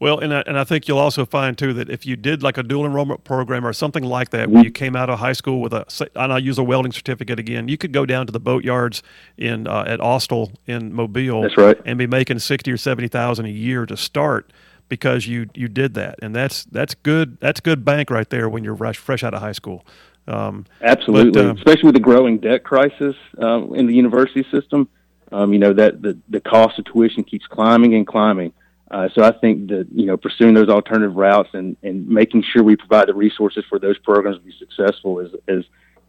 well 0.00 0.18
and 0.18 0.34
I, 0.34 0.42
and 0.46 0.58
I 0.58 0.64
think 0.64 0.88
you'll 0.88 0.98
also 0.98 1.24
find 1.24 1.56
too 1.56 1.72
that 1.74 1.88
if 1.90 2.04
you 2.06 2.16
did 2.16 2.42
like 2.42 2.58
a 2.58 2.62
dual 2.64 2.84
enrollment 2.86 3.22
program 3.22 3.64
or 3.64 3.72
something 3.72 4.02
like 4.02 4.30
that 4.30 4.46
Mm-hmm. 4.48 4.54
where 4.54 4.64
you 4.64 4.70
came 4.72 4.96
out 4.96 5.08
of 5.10 5.18
high 5.20 5.32
school 5.34 5.60
with 5.60 5.72
a 5.72 5.84
and 6.16 6.32
I'll 6.32 6.38
use 6.42 6.58
a 6.58 6.64
welding 6.64 6.90
certificate 6.92 7.38
again 7.38 7.68
you 7.68 7.76
could 7.78 7.92
go 7.92 8.04
down 8.06 8.26
to 8.26 8.32
the 8.32 8.40
boat 8.40 8.64
yards 8.64 9.02
in 9.36 9.66
uh, 9.68 9.84
at 9.86 10.00
Austal 10.00 10.52
in 10.66 10.92
Mobile 10.92 11.42
That's 11.42 11.56
right. 11.56 11.78
and 11.84 11.98
be 11.98 12.06
making 12.08 12.38
60 12.40 12.72
or 12.72 12.76
70,000 12.76 13.44
a 13.44 13.48
year 13.48 13.86
to 13.86 13.96
start 13.96 14.50
because 14.90 15.26
you 15.26 15.48
you 15.54 15.68
did 15.68 15.94
that 15.94 16.18
and 16.20 16.36
that's 16.36 16.64
that's 16.64 16.94
good 16.94 17.38
that's 17.40 17.60
good 17.60 17.82
bank 17.82 18.10
right 18.10 18.28
there 18.28 18.50
when 18.50 18.62
you're 18.62 18.76
fresh, 18.76 18.98
fresh 18.98 19.24
out 19.24 19.32
of 19.32 19.40
high 19.40 19.52
school 19.52 19.86
um, 20.30 20.66
Absolutely, 20.80 21.32
But, 21.32 21.50
um, 21.50 21.56
especially 21.56 21.84
with 21.84 21.94
the 21.94 22.00
growing 22.00 22.38
debt 22.38 22.62
crisis 22.62 23.16
um, 23.38 23.74
in 23.74 23.86
the 23.86 23.94
university 23.94 24.44
system. 24.50 24.88
Um, 25.32 25.52
you 25.52 25.60
know 25.60 25.72
that 25.72 26.02
the 26.02 26.18
the 26.28 26.40
cost 26.40 26.78
of 26.78 26.86
tuition 26.86 27.22
keeps 27.22 27.46
climbing 27.46 27.94
and 27.94 28.06
climbing. 28.06 28.52
Uh, 28.90 29.08
so 29.14 29.22
I 29.22 29.30
think 29.30 29.68
that 29.68 29.86
you 29.92 30.06
know 30.06 30.16
pursuing 30.16 30.54
those 30.54 30.68
alternative 30.68 31.14
routes 31.14 31.50
and, 31.52 31.76
and 31.82 32.08
making 32.08 32.42
sure 32.42 32.64
we 32.64 32.74
provide 32.74 33.06
the 33.06 33.14
resources 33.14 33.64
for 33.68 33.78
those 33.78 33.96
programs 33.98 34.38
to 34.38 34.42
be 34.42 34.52
successful 34.58 35.20
is 35.20 35.32
is 35.46 35.64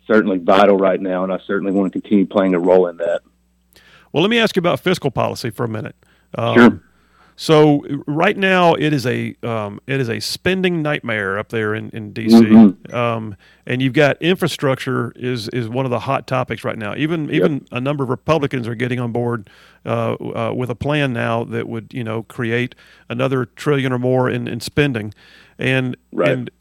certainly 0.08 0.40
vital 0.40 0.76
right 0.76 1.00
now, 1.00 1.24
and 1.24 1.32
I 1.32 1.40
certainly 1.46 1.72
want 1.72 1.94
to 1.94 2.02
continue 2.02 2.26
playing 2.26 2.56
a 2.56 2.60
role 2.60 2.88
in 2.88 2.98
that. 2.98 3.22
Well, 4.12 4.24
let 4.24 4.30
me 4.30 4.40
ask 4.40 4.56
you 4.56 4.60
about 4.60 4.80
fiscal 4.80 5.12
policy 5.12 5.52
for 5.52 5.66
a 5.66 5.70
minute. 5.70 5.96
Um, 6.36 6.56
Sure. 6.56 6.84
So 7.42 7.82
right 8.06 8.38
now 8.38 8.76
it 8.76 8.94
is 8.94 9.08
a 9.08 9.36
um, 9.42 9.80
it 9.88 10.00
is 10.00 10.10
a 10.10 10.20
spending 10.20 10.84
nightmare 10.84 11.40
up 11.40 11.50
there 11.50 11.74
in, 11.74 11.90
in 11.90 12.14
DC, 12.14 12.30
Mhm. 12.40 12.94
um, 12.94 13.36
and 13.66 13.82
you've 13.82 13.94
got 13.96 14.22
infrastructure 14.22 15.12
is 15.16 15.48
is 15.50 15.68
one 15.68 15.84
of 15.86 15.90
the 15.90 16.02
hot 16.02 16.28
topics 16.28 16.64
right 16.64 16.78
now. 16.78 16.94
Even 16.96 17.32
even 17.32 17.66
a 17.72 17.82
number 17.82 18.04
of 18.04 18.12
Republicans 18.12 18.68
are 18.68 18.76
getting 18.76 19.00
on 19.00 19.12
board 19.12 19.50
uh, 19.88 20.14
uh, 20.14 20.54
with 20.56 20.70
a 20.70 20.76
plan 20.76 21.14
now 21.14 21.44
that 21.46 21.68
would 21.68 21.92
you 21.92 22.04
know 22.04 22.22
create 22.22 22.76
another 23.10 23.46
trillion 23.46 23.92
or 23.92 23.98
more 23.98 24.30
in, 24.30 24.48
in 24.48 24.60
spending, 24.60 25.12
and 25.58 25.98
Right. 26.12 26.30
and 26.30 26.52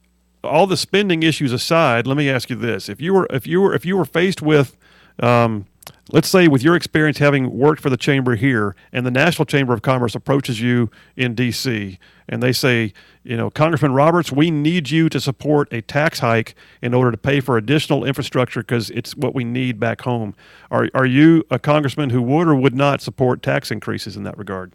all 0.43 0.67
the 0.67 0.79
spending 0.79 1.23
issues 1.23 1.53
aside, 1.53 2.07
let 2.07 2.17
me 2.17 2.31
ask 2.31 2.49
you 2.49 2.57
this: 2.57 2.89
if 2.89 3.03
you 3.03 3.13
were 3.13 3.27
if 3.29 3.47
you 3.47 3.61
were 3.61 3.75
if 3.75 3.85
you 3.85 3.99
were 3.99 4.07
faced 4.07 4.41
with 4.41 4.79
um, 5.19 5.67
let's 6.13 6.29
say 6.29 6.49
with 6.49 6.63
your 6.63 6.75
experience 6.75 7.19
having 7.19 7.57
worked 7.57 7.81
for 7.81 7.91
the 7.91 7.97
chamber 7.97 8.35
here 8.37 8.75
and 8.93 9.07
the 9.07 9.11
national 9.11 9.47
chamber 9.47 9.73
of 9.73 9.83
commerce 9.83 10.15
approaches 10.15 10.61
you 10.61 10.91
in 11.17 11.35
dc 11.35 11.99
and 12.29 12.43
they 12.43 12.53
say 12.53 12.93
you 13.23 13.37
know 13.37 13.51
congressman 13.51 13.93
roberts 13.93 14.33
we 14.33 14.51
need 14.51 14.91
you 14.91 15.09
to 15.09 15.21
support 15.21 15.73
a 15.73 15.81
tax 15.83 16.21
hike 16.21 16.55
in 16.83 16.95
order 16.95 17.11
to 17.11 17.17
pay 17.17 17.41
for 17.41 17.57
additional 17.57 18.05
infrastructure 18.05 18.61
because 18.61 18.91
it's 18.91 19.17
what 19.17 19.35
we 19.35 19.45
need 19.45 19.79
back 19.79 20.03
home 20.03 20.35
are, 20.71 20.89
are 20.95 21.07
you 21.07 21.45
a 21.51 21.59
congressman 21.59 22.11
who 22.11 22.23
would 22.23 22.49
or 22.49 22.55
would 22.55 22.75
not 22.75 23.01
support 23.01 23.43
tax 23.43 23.71
increases 23.71 24.17
in 24.17 24.23
that 24.25 24.37
regard 24.37 24.73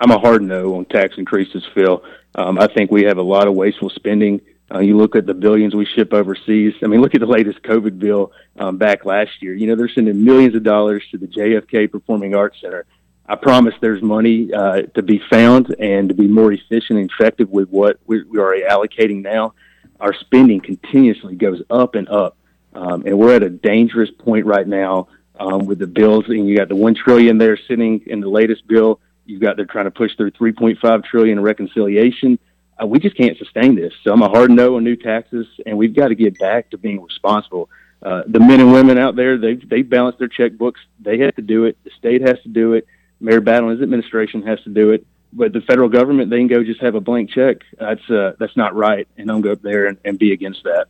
I'm 0.00 0.10
a 0.10 0.18
hard 0.18 0.42
no 0.42 0.74
on 0.74 0.86
tax 0.86 1.16
increases, 1.18 1.64
Phil. 1.72 2.02
Um, 2.34 2.58
I 2.58 2.66
think 2.66 2.90
we 2.90 3.04
have 3.04 3.16
a 3.16 3.22
lot 3.22 3.46
of 3.46 3.54
wasteful 3.54 3.90
spending. 3.90 4.40
Uh, 4.74 4.80
you 4.80 4.96
look 4.96 5.14
at 5.14 5.24
the 5.24 5.34
billions 5.34 5.74
we 5.74 5.86
ship 5.86 6.12
overseas. 6.12 6.74
I 6.82 6.88
mean, 6.88 7.00
look 7.00 7.14
at 7.14 7.20
the 7.20 7.26
latest 7.26 7.62
COVID 7.62 7.98
bill 7.98 8.32
um, 8.58 8.76
back 8.76 9.04
last 9.04 9.30
year. 9.40 9.54
You 9.54 9.68
know, 9.68 9.76
they're 9.76 9.88
sending 9.88 10.24
millions 10.24 10.56
of 10.56 10.64
dollars 10.64 11.04
to 11.12 11.18
the 11.18 11.28
JFK 11.28 11.92
Performing 11.92 12.34
Arts 12.34 12.60
Center. 12.60 12.84
I 13.26 13.36
promise 13.36 13.74
there's 13.80 14.02
money 14.02 14.52
uh, 14.52 14.82
to 14.94 15.02
be 15.02 15.22
found 15.30 15.74
and 15.78 16.08
to 16.08 16.14
be 16.14 16.26
more 16.26 16.52
efficient 16.52 16.98
and 16.98 17.10
effective 17.10 17.50
with 17.50 17.68
what 17.70 17.98
we, 18.06 18.22
we 18.24 18.38
are 18.38 18.54
allocating 18.68 19.22
now. 19.22 19.54
Our 20.00 20.12
spending 20.12 20.60
continuously 20.60 21.36
goes 21.36 21.62
up 21.70 21.94
and 21.94 22.08
up, 22.08 22.36
um, 22.74 23.04
and 23.06 23.16
we're 23.16 23.34
at 23.34 23.44
a 23.44 23.50
dangerous 23.50 24.10
point 24.10 24.44
right 24.44 24.66
now 24.66 25.08
um, 25.38 25.66
with 25.66 25.78
the 25.78 25.86
bills. 25.86 26.24
And 26.28 26.48
you 26.48 26.56
got 26.56 26.68
the 26.68 26.76
one 26.76 26.94
trillion 26.94 27.38
there 27.38 27.56
sitting 27.68 28.02
in 28.06 28.20
the 28.20 28.28
latest 28.28 28.66
bill. 28.66 29.00
You've 29.24 29.40
got 29.40 29.56
they're 29.56 29.66
trying 29.66 29.86
to 29.86 29.90
push 29.90 30.16
through 30.16 30.32
3.5 30.32 31.04
trillion 31.04 31.38
in 31.38 31.44
reconciliation. 31.44 32.38
We 32.86 32.98
just 32.98 33.16
can't 33.16 33.36
sustain 33.38 33.74
this. 33.74 33.92
So 34.02 34.12
I'm 34.12 34.22
a 34.22 34.28
hard 34.28 34.50
no 34.50 34.76
on 34.76 34.84
new 34.84 34.96
taxes, 34.96 35.46
and 35.66 35.76
we've 35.76 35.94
got 35.94 36.08
to 36.08 36.14
get 36.14 36.38
back 36.38 36.70
to 36.70 36.78
being 36.78 37.02
responsible. 37.02 37.68
Uh, 38.02 38.22
the 38.26 38.40
men 38.40 38.60
and 38.60 38.72
women 38.72 38.98
out 38.98 39.16
there, 39.16 39.38
they've 39.38 39.66
they 39.68 39.82
balance 39.82 40.16
their 40.18 40.28
checkbooks. 40.28 40.78
They 41.00 41.18
have 41.18 41.34
to 41.36 41.42
do 41.42 41.64
it. 41.64 41.78
The 41.84 41.90
state 41.98 42.20
has 42.20 42.40
to 42.42 42.48
do 42.48 42.74
it. 42.74 42.86
Mayor 43.20 43.40
Battle 43.40 43.70
and 43.70 43.78
his 43.78 43.84
administration 43.84 44.42
has 44.42 44.60
to 44.62 44.70
do 44.70 44.90
it. 44.90 45.06
But 45.32 45.52
the 45.52 45.62
federal 45.62 45.88
government, 45.88 46.30
they 46.30 46.38
can 46.38 46.46
go 46.46 46.62
just 46.62 46.80
have 46.80 46.94
a 46.94 47.00
blank 47.00 47.30
check. 47.30 47.58
That's 47.78 48.08
uh, 48.10 48.34
that's 48.38 48.56
not 48.56 48.76
right, 48.76 49.08
and 49.16 49.30
I'm 49.30 49.40
go 49.40 49.52
up 49.52 49.62
there 49.62 49.86
and, 49.86 49.98
and 50.04 50.18
be 50.18 50.32
against 50.32 50.62
that. 50.64 50.86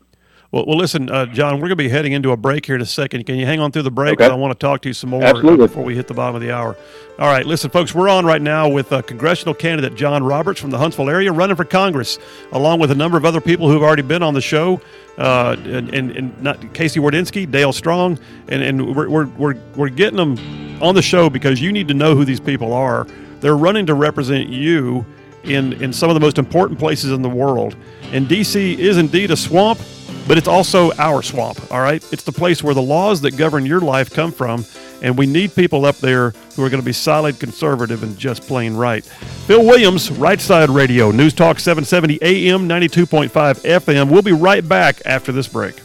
Well, 0.55 0.67
well 0.67 0.77
listen 0.79 1.11
uh, 1.11 1.27
john 1.27 1.55
we're 1.55 1.63
going 1.63 1.71
to 1.71 1.77
be 1.77 1.89
heading 1.89 2.13
into 2.13 2.31
a 2.31 2.37
break 2.37 2.65
here 2.65 2.77
in 2.77 2.81
a 2.81 2.87
second 2.87 3.27
can 3.27 3.35
you 3.35 3.45
hang 3.45 3.59
on 3.59 3.73
through 3.73 3.83
the 3.83 3.91
break 3.91 4.21
Okay. 4.21 4.31
i 4.31 4.35
want 4.37 4.53
to 4.53 4.65
talk 4.65 4.83
to 4.83 4.89
you 4.89 4.95
some 4.95 5.11
more 5.11 5.21
uh, 5.21 5.31
Absolutely. 5.31 5.67
before 5.67 5.83
we 5.83 5.97
hit 5.97 6.07
the 6.07 6.15
bottom 6.15 6.37
of 6.37 6.43
the 6.43 6.53
hour 6.53 6.77
all 7.19 7.27
right 7.27 7.45
listen 7.45 7.71
folks 7.71 7.93
we're 7.93 8.09
on 8.09 8.25
right 8.25 8.41
now 8.41 8.69
with 8.69 8.93
uh, 8.93 9.03
congressional 9.03 9.53
candidate 9.53 9.97
john 9.97 10.23
roberts 10.23 10.61
from 10.61 10.71
the 10.71 10.79
huntsville 10.79 11.11
area 11.11 11.33
running 11.33 11.57
for 11.57 11.65
congress 11.65 12.21
along 12.53 12.79
with 12.79 12.93
a 12.93 12.95
number 12.95 13.19
of 13.19 13.25
other 13.25 13.41
people 13.41 13.69
who've 13.69 13.83
already 13.83 14.01
been 14.03 14.23
on 14.23 14.33
the 14.33 14.41
show 14.41 14.81
uh, 15.19 15.57
and, 15.65 15.93
and, 15.93 16.13
and 16.13 16.41
not 16.41 16.73
casey 16.73 17.01
wardynski 17.01 17.51
dale 17.51 17.73
strong 17.73 18.17
and, 18.47 18.63
and 18.63 18.95
we're, 18.95 19.09
we're, 19.09 19.27
we're, 19.31 19.57
we're 19.75 19.89
getting 19.89 20.17
them 20.17 20.39
on 20.81 20.95
the 20.95 21.03
show 21.03 21.29
because 21.29 21.61
you 21.61 21.73
need 21.73 21.89
to 21.89 21.95
know 21.95 22.15
who 22.15 22.25
these 22.25 22.39
people 22.39 22.73
are 22.73 23.09
they're 23.41 23.57
running 23.57 23.87
to 23.87 23.95
represent 23.95 24.49
you 24.49 25.05
in, 25.43 25.73
in 25.83 25.93
some 25.93 26.11
of 26.11 26.15
the 26.15 26.21
most 26.21 26.39
important 26.39 26.79
places 26.79 27.13
in 27.13 27.21
the 27.23 27.29
world. 27.29 27.77
And 28.13 28.27
D.C. 28.27 28.81
is 28.81 28.97
indeed 28.97 29.31
a 29.31 29.37
swamp, 29.37 29.79
but 30.27 30.39
it's 30.39 30.49
also 30.49 30.93
our 30.93 31.23
swamp, 31.23 31.61
all 31.73 31.81
right? 31.81 32.05
It's 32.13 32.23
the 32.23 32.33
place 32.33 32.63
where 32.63 32.75
the 32.75 32.83
laws 32.83 33.21
that 33.23 33.37
govern 33.37 33.67
your 33.67 33.81
life 33.81 34.11
come 34.11 34.33
from, 34.33 34.65
and 35.03 35.17
we 35.17 35.27
need 35.27 35.55
people 35.55 35.85
up 35.85 35.97
there 35.97 36.31
who 36.57 36.65
are 36.65 36.71
going 36.71 36.81
to 36.81 36.87
be 36.87 36.93
solid 36.93 37.39
conservative 37.39 38.03
and 38.03 38.17
just 38.19 38.43
plain 38.43 38.75
right. 38.75 39.05
Phil 39.47 39.65
Williams, 39.65 40.11
Right 40.11 40.41
Side 40.41 40.71
Radio, 40.71 41.11
News 41.11 41.35
Talk 41.35 41.61
770 41.61 42.19
AM, 42.23 42.69
92.5 42.69 43.29
FM. 43.31 44.11
We'll 44.11 44.23
be 44.23 44.33
right 44.33 44.67
back 44.67 45.03
after 45.05 45.33
this 45.33 45.49
break. 45.49 45.84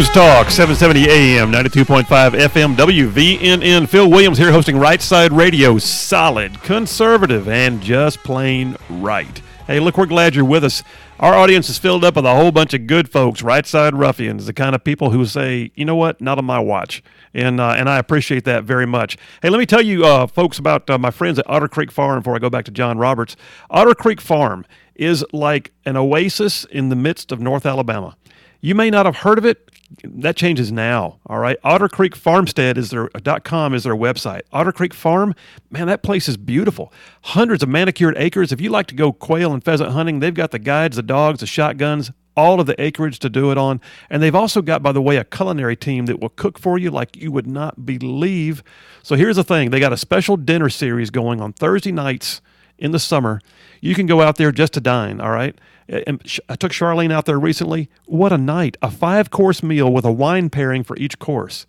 News 0.00 0.08
Talk, 0.08 0.50
770 0.50 1.10
AM, 1.10 1.52
92.5 1.52 2.04
FM, 2.06 2.74
WVNN. 2.74 3.86
Phil 3.86 4.08
Williams 4.08 4.38
here 4.38 4.50
hosting 4.50 4.78
Right 4.78 5.02
Side 5.02 5.30
Radio. 5.30 5.76
Solid, 5.76 6.62
conservative, 6.62 7.46
and 7.50 7.82
just 7.82 8.16
plain 8.20 8.78
right. 8.88 9.42
Hey, 9.66 9.78
look, 9.78 9.98
we're 9.98 10.06
glad 10.06 10.34
you're 10.34 10.46
with 10.46 10.64
us. 10.64 10.82
Our 11.18 11.34
audience 11.34 11.68
is 11.68 11.76
filled 11.76 12.02
up 12.02 12.16
with 12.16 12.24
a 12.24 12.34
whole 12.34 12.50
bunch 12.50 12.72
of 12.72 12.86
good 12.86 13.12
folks, 13.12 13.42
right 13.42 13.66
side 13.66 13.94
ruffians, 13.94 14.46
the 14.46 14.54
kind 14.54 14.74
of 14.74 14.82
people 14.82 15.10
who 15.10 15.26
say, 15.26 15.70
you 15.74 15.84
know 15.84 15.96
what, 15.96 16.18
not 16.18 16.38
on 16.38 16.46
my 16.46 16.60
watch. 16.60 17.02
And, 17.34 17.60
uh, 17.60 17.74
and 17.76 17.86
I 17.86 17.98
appreciate 17.98 18.44
that 18.44 18.64
very 18.64 18.86
much. 18.86 19.18
Hey, 19.42 19.50
let 19.50 19.58
me 19.58 19.66
tell 19.66 19.82
you, 19.82 20.06
uh, 20.06 20.26
folks, 20.26 20.58
about 20.58 20.88
uh, 20.88 20.96
my 20.96 21.10
friends 21.10 21.38
at 21.38 21.44
Otter 21.46 21.68
Creek 21.68 21.90
Farm 21.90 22.20
before 22.20 22.34
I 22.34 22.38
go 22.38 22.48
back 22.48 22.64
to 22.64 22.70
John 22.70 22.96
Roberts. 22.96 23.36
Otter 23.68 23.94
Creek 23.94 24.22
Farm 24.22 24.64
is 24.94 25.26
like 25.34 25.72
an 25.84 25.98
oasis 25.98 26.64
in 26.64 26.88
the 26.88 26.96
midst 26.96 27.32
of 27.32 27.38
North 27.38 27.66
Alabama. 27.66 28.16
You 28.60 28.74
may 28.74 28.90
not 28.90 29.06
have 29.06 29.16
heard 29.16 29.38
of 29.38 29.44
it. 29.44 29.70
That 30.04 30.36
changes 30.36 30.70
now. 30.70 31.18
All 31.26 31.38
right. 31.38 31.56
Otter 31.64 31.88
Creek 31.88 32.14
Farmstead 32.14 32.78
is 32.78 32.90
their 32.90 33.10
uh, 33.16 33.40
.com 33.40 33.74
is 33.74 33.84
their 33.84 33.96
website. 33.96 34.42
Otter 34.52 34.72
Creek 34.72 34.94
Farm, 34.94 35.34
man, 35.70 35.88
that 35.88 36.02
place 36.02 36.28
is 36.28 36.36
beautiful. 36.36 36.92
Hundreds 37.22 37.62
of 37.62 37.68
manicured 37.68 38.16
acres. 38.16 38.52
If 38.52 38.60
you 38.60 38.70
like 38.70 38.86
to 38.88 38.94
go 38.94 39.12
quail 39.12 39.52
and 39.52 39.64
pheasant 39.64 39.90
hunting, 39.90 40.20
they've 40.20 40.34
got 40.34 40.52
the 40.52 40.60
guides, 40.60 40.96
the 40.96 41.02
dogs, 41.02 41.40
the 41.40 41.46
shotguns, 41.46 42.12
all 42.36 42.60
of 42.60 42.66
the 42.66 42.80
acreage 42.80 43.18
to 43.20 43.28
do 43.28 43.50
it 43.50 43.58
on. 43.58 43.80
And 44.08 44.22
they've 44.22 44.34
also 44.34 44.62
got, 44.62 44.82
by 44.82 44.92
the 44.92 45.02
way, 45.02 45.16
a 45.16 45.24
culinary 45.24 45.76
team 45.76 46.06
that 46.06 46.20
will 46.20 46.28
cook 46.28 46.58
for 46.58 46.78
you 46.78 46.90
like 46.90 47.16
you 47.16 47.32
would 47.32 47.46
not 47.46 47.84
believe. 47.84 48.62
So 49.02 49.16
here's 49.16 49.36
the 49.36 49.44
thing 49.44 49.70
they 49.70 49.80
got 49.80 49.92
a 49.92 49.96
special 49.96 50.36
dinner 50.36 50.68
series 50.68 51.10
going 51.10 51.40
on 51.40 51.52
Thursday 51.52 51.92
nights 51.92 52.40
in 52.78 52.92
the 52.92 52.98
summer. 52.98 53.40
You 53.80 53.94
can 53.94 54.06
go 54.06 54.20
out 54.20 54.36
there 54.36 54.52
just 54.52 54.74
to 54.74 54.80
dine, 54.80 55.20
all 55.20 55.30
right? 55.30 55.58
Uh, 55.90 56.00
and 56.06 56.22
I 56.48 56.56
took 56.56 56.72
Charlene 56.72 57.12
out 57.12 57.26
there 57.26 57.38
recently. 57.38 57.88
What 58.06 58.32
a 58.32 58.38
night. 58.38 58.76
A 58.82 58.90
five 58.90 59.30
course 59.30 59.62
meal 59.62 59.92
with 59.92 60.04
a 60.04 60.12
wine 60.12 60.50
pairing 60.50 60.84
for 60.84 60.96
each 60.96 61.18
course. 61.18 61.66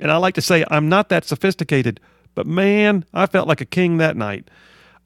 And 0.00 0.10
I 0.10 0.16
like 0.16 0.34
to 0.34 0.42
say, 0.42 0.64
I'm 0.70 0.88
not 0.88 1.08
that 1.08 1.24
sophisticated, 1.24 2.00
but 2.34 2.46
man, 2.46 3.04
I 3.12 3.26
felt 3.26 3.48
like 3.48 3.60
a 3.60 3.66
king 3.66 3.96
that 3.98 4.16
night. 4.16 4.48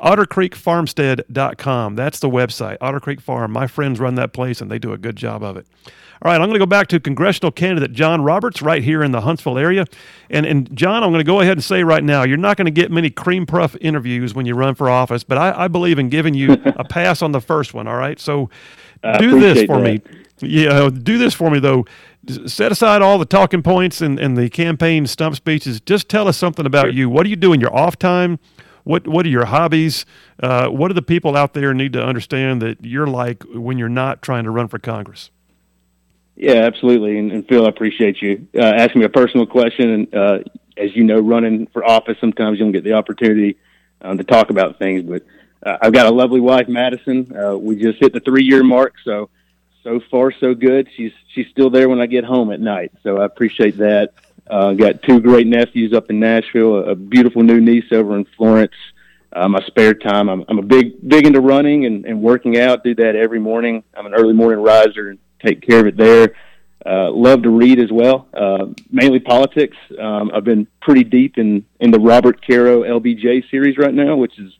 OtterCreekFarmstead.com. 0.02 1.94
That's 1.96 2.18
the 2.18 2.28
website. 2.28 2.76
Otter 2.80 3.00
Creek 3.00 3.20
Farm. 3.20 3.52
My 3.52 3.66
friends 3.66 4.00
run 4.00 4.16
that 4.16 4.32
place 4.32 4.60
and 4.60 4.70
they 4.70 4.78
do 4.78 4.92
a 4.92 4.98
good 4.98 5.16
job 5.16 5.42
of 5.42 5.56
it. 5.56 5.66
All 6.24 6.30
right, 6.30 6.40
I'm 6.40 6.48
going 6.48 6.54
to 6.54 6.60
go 6.60 6.66
back 6.66 6.86
to 6.88 7.00
congressional 7.00 7.50
candidate 7.50 7.92
John 7.92 8.22
Roberts 8.22 8.62
right 8.62 8.82
here 8.82 9.02
in 9.02 9.10
the 9.10 9.22
Huntsville 9.22 9.58
area. 9.58 9.86
And, 10.30 10.46
and 10.46 10.74
John, 10.76 11.02
I'm 11.02 11.10
going 11.10 11.18
to 11.18 11.24
go 11.24 11.40
ahead 11.40 11.54
and 11.54 11.64
say 11.64 11.82
right 11.82 12.04
now, 12.04 12.22
you're 12.22 12.36
not 12.36 12.56
going 12.56 12.66
to 12.66 12.70
get 12.72 12.92
many 12.92 13.10
cream 13.10 13.44
puff 13.44 13.74
interviews 13.80 14.32
when 14.32 14.46
you 14.46 14.54
run 14.54 14.76
for 14.76 14.88
office, 14.88 15.24
but 15.24 15.36
I, 15.36 15.64
I 15.64 15.68
believe 15.68 15.98
in 15.98 16.10
giving 16.10 16.34
you 16.34 16.52
a 16.64 16.84
pass 16.84 17.22
on 17.22 17.32
the 17.32 17.40
first 17.40 17.74
one. 17.74 17.88
All 17.88 17.96
right, 17.96 18.20
so 18.20 18.50
do 19.18 19.40
this 19.40 19.64
for 19.66 19.80
that. 19.80 19.82
me. 19.82 20.00
Yeah, 20.40 20.90
do 20.90 21.18
this 21.18 21.34
for 21.34 21.50
me 21.50 21.58
though. 21.58 21.86
Set 22.46 22.70
aside 22.70 23.02
all 23.02 23.18
the 23.18 23.24
talking 23.24 23.62
points 23.62 24.00
and, 24.00 24.20
and 24.20 24.36
the 24.36 24.48
campaign 24.48 25.08
stump 25.08 25.34
speeches. 25.34 25.80
Just 25.80 26.08
tell 26.08 26.28
us 26.28 26.36
something 26.36 26.66
about 26.66 26.84
sure. 26.84 26.92
you. 26.92 27.10
What 27.10 27.24
do 27.24 27.30
you 27.30 27.36
do 27.36 27.52
in 27.52 27.60
your 27.60 27.74
off 27.74 27.98
time? 27.98 28.38
What 28.84 29.06
What 29.06 29.26
are 29.26 29.30
your 29.30 29.44
hobbies? 29.44 30.04
Uh, 30.42 30.68
what 30.68 30.88
do 30.88 30.94
the 30.94 31.02
people 31.02 31.36
out 31.36 31.54
there 31.54 31.72
need 31.74 31.92
to 31.92 32.02
understand 32.02 32.62
that 32.62 32.84
you're 32.84 33.06
like 33.06 33.44
when 33.44 33.78
you're 33.78 33.88
not 33.88 34.22
trying 34.22 34.44
to 34.44 34.50
run 34.50 34.68
for 34.68 34.78
Congress? 34.78 35.30
Yeah, 36.36 36.64
absolutely. 36.64 37.18
And, 37.18 37.30
and 37.30 37.46
Phil, 37.46 37.66
I 37.66 37.68
appreciate 37.68 38.22
you 38.22 38.46
uh, 38.56 38.62
asking 38.62 39.00
me 39.00 39.04
a 39.04 39.10
personal 39.10 39.46
question. 39.46 39.90
And 39.90 40.14
uh, 40.14 40.38
as 40.76 40.96
you 40.96 41.04
know, 41.04 41.20
running 41.20 41.66
for 41.66 41.84
office, 41.84 42.16
sometimes 42.20 42.58
you 42.58 42.64
don't 42.64 42.72
get 42.72 42.84
the 42.84 42.94
opportunity 42.94 43.58
um, 44.00 44.18
to 44.18 44.24
talk 44.24 44.50
about 44.50 44.78
things. 44.78 45.02
But 45.02 45.24
uh, 45.64 45.78
I've 45.80 45.92
got 45.92 46.06
a 46.06 46.10
lovely 46.10 46.40
wife, 46.40 46.68
Madison. 46.68 47.36
Uh, 47.36 47.56
we 47.56 47.76
just 47.76 47.98
hit 47.98 48.12
the 48.12 48.20
three 48.20 48.44
year 48.44 48.64
mark, 48.64 48.94
so 49.04 49.30
so 49.84 50.00
far 50.10 50.32
so 50.32 50.54
good. 50.54 50.88
She's 50.96 51.12
she's 51.32 51.46
still 51.48 51.70
there 51.70 51.88
when 51.88 52.00
I 52.00 52.06
get 52.06 52.24
home 52.24 52.50
at 52.50 52.60
night, 52.60 52.92
so 53.02 53.18
I 53.18 53.24
appreciate 53.24 53.76
that. 53.78 54.14
Uh, 54.48 54.72
got 54.72 55.02
two 55.02 55.20
great 55.20 55.46
nephews 55.46 55.92
up 55.92 56.10
in 56.10 56.20
Nashville, 56.20 56.76
a, 56.76 56.90
a 56.90 56.94
beautiful 56.94 57.42
new 57.42 57.60
niece 57.60 57.90
over 57.92 58.16
in 58.16 58.26
Florence. 58.36 58.74
Uh, 59.32 59.48
my 59.48 59.60
spare 59.66 59.94
time, 59.94 60.28
I'm, 60.28 60.44
I'm 60.48 60.58
a 60.58 60.62
big 60.62 61.08
big 61.08 61.26
into 61.26 61.40
running 61.40 61.86
and, 61.86 62.04
and 62.04 62.20
working 62.20 62.58
out. 62.58 62.84
Do 62.84 62.94
that 62.96 63.16
every 63.16 63.40
morning. 63.40 63.82
I'm 63.96 64.04
an 64.04 64.14
early 64.14 64.34
morning 64.34 64.60
riser 64.60 65.08
and 65.10 65.18
take 65.44 65.66
care 65.66 65.80
of 65.80 65.86
it 65.86 65.96
there. 65.96 66.34
Uh, 66.84 67.10
love 67.12 67.42
to 67.44 67.50
read 67.50 67.78
as 67.78 67.90
well, 67.92 68.26
uh, 68.34 68.66
mainly 68.90 69.20
politics. 69.20 69.76
Um, 69.98 70.32
I've 70.34 70.44
been 70.44 70.66
pretty 70.80 71.04
deep 71.04 71.38
in 71.38 71.64
in 71.80 71.90
the 71.92 72.00
Robert 72.00 72.44
Caro 72.44 72.82
LBJ 72.82 73.48
series 73.50 73.78
right 73.78 73.94
now, 73.94 74.16
which 74.16 74.38
is 74.38 74.52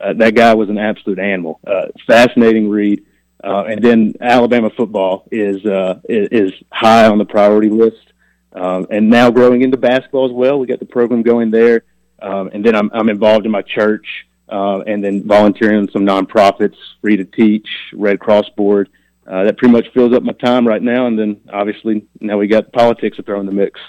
uh, 0.00 0.12
that 0.14 0.34
guy 0.34 0.54
was 0.54 0.68
an 0.68 0.78
absolute 0.78 1.18
animal. 1.18 1.60
Uh, 1.66 1.86
fascinating 2.06 2.68
read. 2.68 3.04
Uh, 3.42 3.64
and 3.64 3.82
then 3.82 4.14
Alabama 4.22 4.70
football 4.74 5.28
is, 5.30 5.64
uh, 5.66 6.00
is, 6.08 6.28
is 6.30 6.52
high 6.72 7.06
on 7.06 7.18
the 7.18 7.26
priority 7.26 7.68
list. 7.68 8.13
Um, 8.54 8.86
and 8.90 9.10
now 9.10 9.30
growing 9.30 9.62
into 9.62 9.76
basketball 9.76 10.26
as 10.26 10.32
well. 10.32 10.58
We 10.58 10.66
got 10.66 10.78
the 10.78 10.86
program 10.86 11.22
going 11.22 11.50
there. 11.50 11.84
Um, 12.22 12.50
and 12.52 12.64
then 12.64 12.74
I'm, 12.74 12.90
I'm 12.94 13.08
involved 13.08 13.46
in 13.46 13.52
my 13.52 13.62
church 13.62 14.06
uh, 14.48 14.80
and 14.80 15.02
then 15.02 15.26
volunteering 15.26 15.80
in 15.80 15.90
some 15.90 16.06
nonprofits, 16.06 16.76
Free 17.00 17.16
to 17.16 17.24
Teach, 17.24 17.68
Red 17.92 18.20
Cross 18.20 18.50
Board. 18.50 18.88
Uh, 19.26 19.44
that 19.44 19.56
pretty 19.56 19.72
much 19.72 19.88
fills 19.92 20.12
up 20.12 20.22
my 20.22 20.32
time 20.34 20.66
right 20.66 20.82
now. 20.82 21.06
And 21.06 21.18
then 21.18 21.40
obviously 21.52 22.06
now 22.20 22.38
we 22.38 22.46
got 22.46 22.72
politics 22.72 23.16
to 23.16 23.22
throw 23.22 23.40
in 23.40 23.46
the 23.46 23.52
mix. 23.52 23.80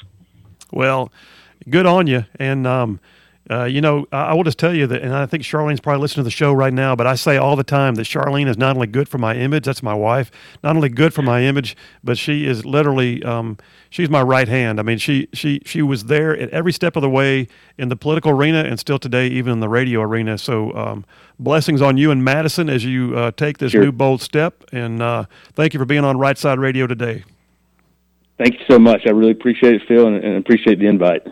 Well, 0.71 1.11
good 1.69 1.85
on 1.85 2.07
you. 2.07 2.25
And 2.39 2.65
um, 2.65 2.99
uh, 3.49 3.65
you 3.65 3.79
know, 3.79 4.07
I, 4.11 4.25
I 4.25 4.33
will 4.33 4.43
just 4.43 4.57
tell 4.57 4.73
you 4.73 4.87
that, 4.87 5.01
and 5.01 5.13
I 5.13 5.25
think 5.25 5.43
Charlene's 5.43 5.79
probably 5.79 6.01
listening 6.01 6.23
to 6.23 6.25
the 6.25 6.31
show 6.31 6.51
right 6.51 6.73
now, 6.73 6.95
but 6.95 7.05
I 7.05 7.15
say 7.15 7.37
all 7.37 7.55
the 7.55 7.63
time 7.63 7.95
that 7.95 8.03
Charlene 8.03 8.47
is 8.47 8.57
not 8.57 8.75
only 8.75 8.87
good 8.87 9.07
for 9.07 9.17
my 9.17 9.35
image, 9.35 9.65
that's 9.65 9.83
my 9.83 9.93
wife, 9.93 10.31
not 10.63 10.75
only 10.75 10.89
good 10.89 11.13
for 11.13 11.21
my 11.21 11.43
image, 11.43 11.77
but 12.03 12.17
she 12.17 12.47
is 12.47 12.65
literally, 12.65 13.23
um, 13.23 13.57
she's 13.89 14.09
my 14.09 14.21
right 14.21 14.47
hand. 14.47 14.79
I 14.79 14.83
mean, 14.83 14.97
she, 14.97 15.27
she, 15.33 15.61
she 15.65 15.81
was 15.81 16.05
there 16.05 16.35
at 16.35 16.49
every 16.49 16.73
step 16.73 16.95
of 16.95 17.01
the 17.01 17.09
way 17.09 17.47
in 17.77 17.89
the 17.89 17.95
political 17.95 18.31
arena 18.31 18.63
and 18.63 18.79
still 18.79 18.97
today, 18.97 19.27
even 19.27 19.53
in 19.53 19.59
the 19.59 19.69
radio 19.69 20.01
arena. 20.01 20.37
So, 20.37 20.73
um, 20.73 21.05
blessings 21.37 21.81
on 21.81 21.97
you 21.97 22.11
and 22.11 22.23
Madison 22.23 22.69
as 22.69 22.85
you 22.85 23.15
uh, 23.17 23.31
take 23.31 23.57
this 23.57 23.73
sure. 23.73 23.83
new 23.83 23.91
bold 23.91 24.21
step. 24.21 24.63
And 24.71 25.01
uh, 25.01 25.25
thank 25.53 25.73
you 25.73 25.79
for 25.79 25.85
being 25.85 26.03
on 26.03 26.17
Right 26.17 26.37
Side 26.37 26.59
Radio 26.59 26.87
today. 26.87 27.23
Thank 28.37 28.55
you 28.55 28.65
so 28.69 28.79
much. 28.79 29.01
I 29.05 29.11
really 29.11 29.31
appreciate 29.31 29.75
it, 29.75 29.81
Phil, 29.87 30.07
and, 30.07 30.23
and 30.23 30.37
appreciate 30.37 30.79
the 30.79 30.87
invite. 30.87 31.25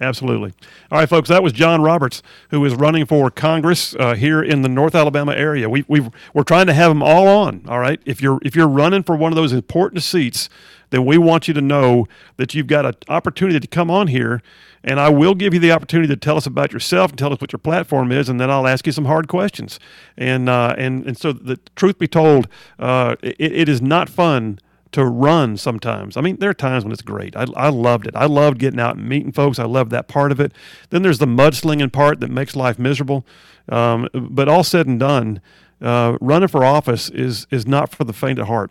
Absolutely. 0.00 0.52
All 0.90 0.98
right, 0.98 1.08
folks, 1.08 1.28
that 1.28 1.42
was 1.42 1.52
John 1.52 1.82
Roberts, 1.82 2.22
who 2.50 2.64
is 2.64 2.74
running 2.74 3.04
for 3.04 3.30
Congress 3.30 3.94
uh, 3.96 4.14
here 4.14 4.42
in 4.42 4.62
the 4.62 4.68
North 4.68 4.94
Alabama 4.94 5.32
area. 5.32 5.68
We, 5.68 5.84
we 5.86 6.08
we're 6.32 6.44
trying 6.44 6.66
to 6.66 6.72
have 6.72 6.90
them 6.90 7.02
all 7.02 7.28
on. 7.28 7.64
All 7.68 7.78
right, 7.78 8.00
if 8.06 8.22
you're 8.22 8.38
if 8.42 8.56
you're 8.56 8.68
running 8.68 9.02
for 9.02 9.16
one 9.16 9.32
of 9.32 9.36
those 9.36 9.52
important 9.52 10.02
seats, 10.02 10.48
then 10.90 11.04
we 11.04 11.18
want 11.18 11.46
you 11.46 11.52
to 11.54 11.60
know 11.60 12.06
that 12.38 12.54
you've 12.54 12.66
got 12.66 12.86
an 12.86 12.94
opportunity 13.08 13.60
to 13.60 13.66
come 13.66 13.90
on 13.90 14.08
here, 14.08 14.42
and 14.82 14.98
I 14.98 15.10
will 15.10 15.34
give 15.34 15.52
you 15.52 15.60
the 15.60 15.72
opportunity 15.72 16.08
to 16.08 16.16
tell 16.18 16.38
us 16.38 16.46
about 16.46 16.72
yourself 16.72 17.10
and 17.10 17.18
tell 17.18 17.32
us 17.32 17.40
what 17.40 17.52
your 17.52 17.58
platform 17.58 18.10
is, 18.12 18.30
and 18.30 18.40
then 18.40 18.50
I'll 18.50 18.66
ask 18.66 18.86
you 18.86 18.92
some 18.92 19.04
hard 19.04 19.28
questions. 19.28 19.78
And 20.16 20.48
uh, 20.48 20.74
and 20.78 21.06
and 21.06 21.18
so, 21.18 21.34
the 21.34 21.60
truth 21.76 21.98
be 21.98 22.08
told, 22.08 22.48
uh, 22.78 23.16
it, 23.22 23.36
it 23.38 23.68
is 23.68 23.82
not 23.82 24.08
fun 24.08 24.58
to 24.92 25.04
run 25.04 25.56
sometimes. 25.56 26.16
I 26.16 26.20
mean, 26.20 26.36
there 26.36 26.50
are 26.50 26.54
times 26.54 26.84
when 26.84 26.92
it's 26.92 27.02
great. 27.02 27.34
I, 27.36 27.46
I 27.56 27.70
loved 27.70 28.06
it. 28.06 28.14
I 28.14 28.26
loved 28.26 28.58
getting 28.58 28.80
out 28.80 28.96
and 28.96 29.08
meeting 29.08 29.32
folks. 29.32 29.58
I 29.58 29.64
loved 29.64 29.90
that 29.90 30.06
part 30.06 30.32
of 30.32 30.40
it. 30.40 30.52
Then 30.90 31.02
there's 31.02 31.18
the 31.18 31.26
mudslinging 31.26 31.92
part 31.92 32.20
that 32.20 32.30
makes 32.30 32.54
life 32.54 32.78
miserable. 32.78 33.26
Um, 33.68 34.08
but 34.12 34.48
all 34.48 34.64
said 34.64 34.86
and 34.86 35.00
done, 35.00 35.40
uh, 35.80 36.16
running 36.20 36.48
for 36.48 36.64
office 36.64 37.08
is 37.10 37.46
is 37.50 37.66
not 37.66 37.90
for 37.90 38.04
the 38.04 38.12
faint 38.12 38.38
of 38.38 38.46
heart. 38.46 38.70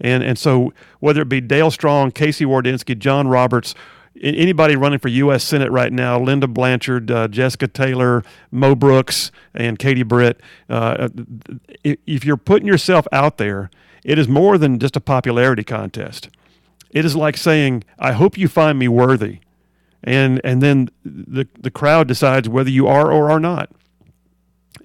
And 0.00 0.22
and 0.22 0.38
so 0.38 0.72
whether 1.00 1.22
it 1.22 1.28
be 1.28 1.40
Dale 1.40 1.70
Strong, 1.70 2.12
Casey 2.12 2.44
Wardynski, 2.44 2.98
John 2.98 3.28
Roberts, 3.28 3.74
anybody 4.20 4.76
running 4.76 4.98
for 4.98 5.08
U.S. 5.08 5.42
Senate 5.44 5.70
right 5.70 5.92
now, 5.92 6.18
Lynda 6.18 6.52
Blanchard, 6.52 7.10
uh, 7.10 7.28
Jessica 7.28 7.66
Taylor, 7.66 8.22
Mo 8.50 8.74
Brooks, 8.74 9.32
and 9.54 9.78
Katie 9.78 10.02
Britt, 10.02 10.40
uh, 10.68 11.08
if 11.82 12.24
you're 12.24 12.36
putting 12.36 12.66
yourself 12.66 13.06
out 13.12 13.38
there, 13.38 13.70
it 14.04 14.18
is 14.18 14.28
more 14.28 14.58
than 14.58 14.78
just 14.78 14.96
a 14.96 15.00
popularity 15.00 15.64
contest. 15.64 16.28
It 16.90 17.04
is 17.04 17.16
like 17.16 17.36
saying, 17.36 17.84
I 17.98 18.12
hope 18.12 18.36
you 18.36 18.48
find 18.48 18.78
me 18.78 18.88
worthy. 18.88 19.38
And, 20.04 20.40
and 20.44 20.60
then 20.60 20.90
the, 21.04 21.46
the 21.58 21.70
crowd 21.70 22.08
decides 22.08 22.48
whether 22.48 22.70
you 22.70 22.86
are 22.86 23.12
or 23.12 23.30
are 23.30 23.40
not 23.40 23.70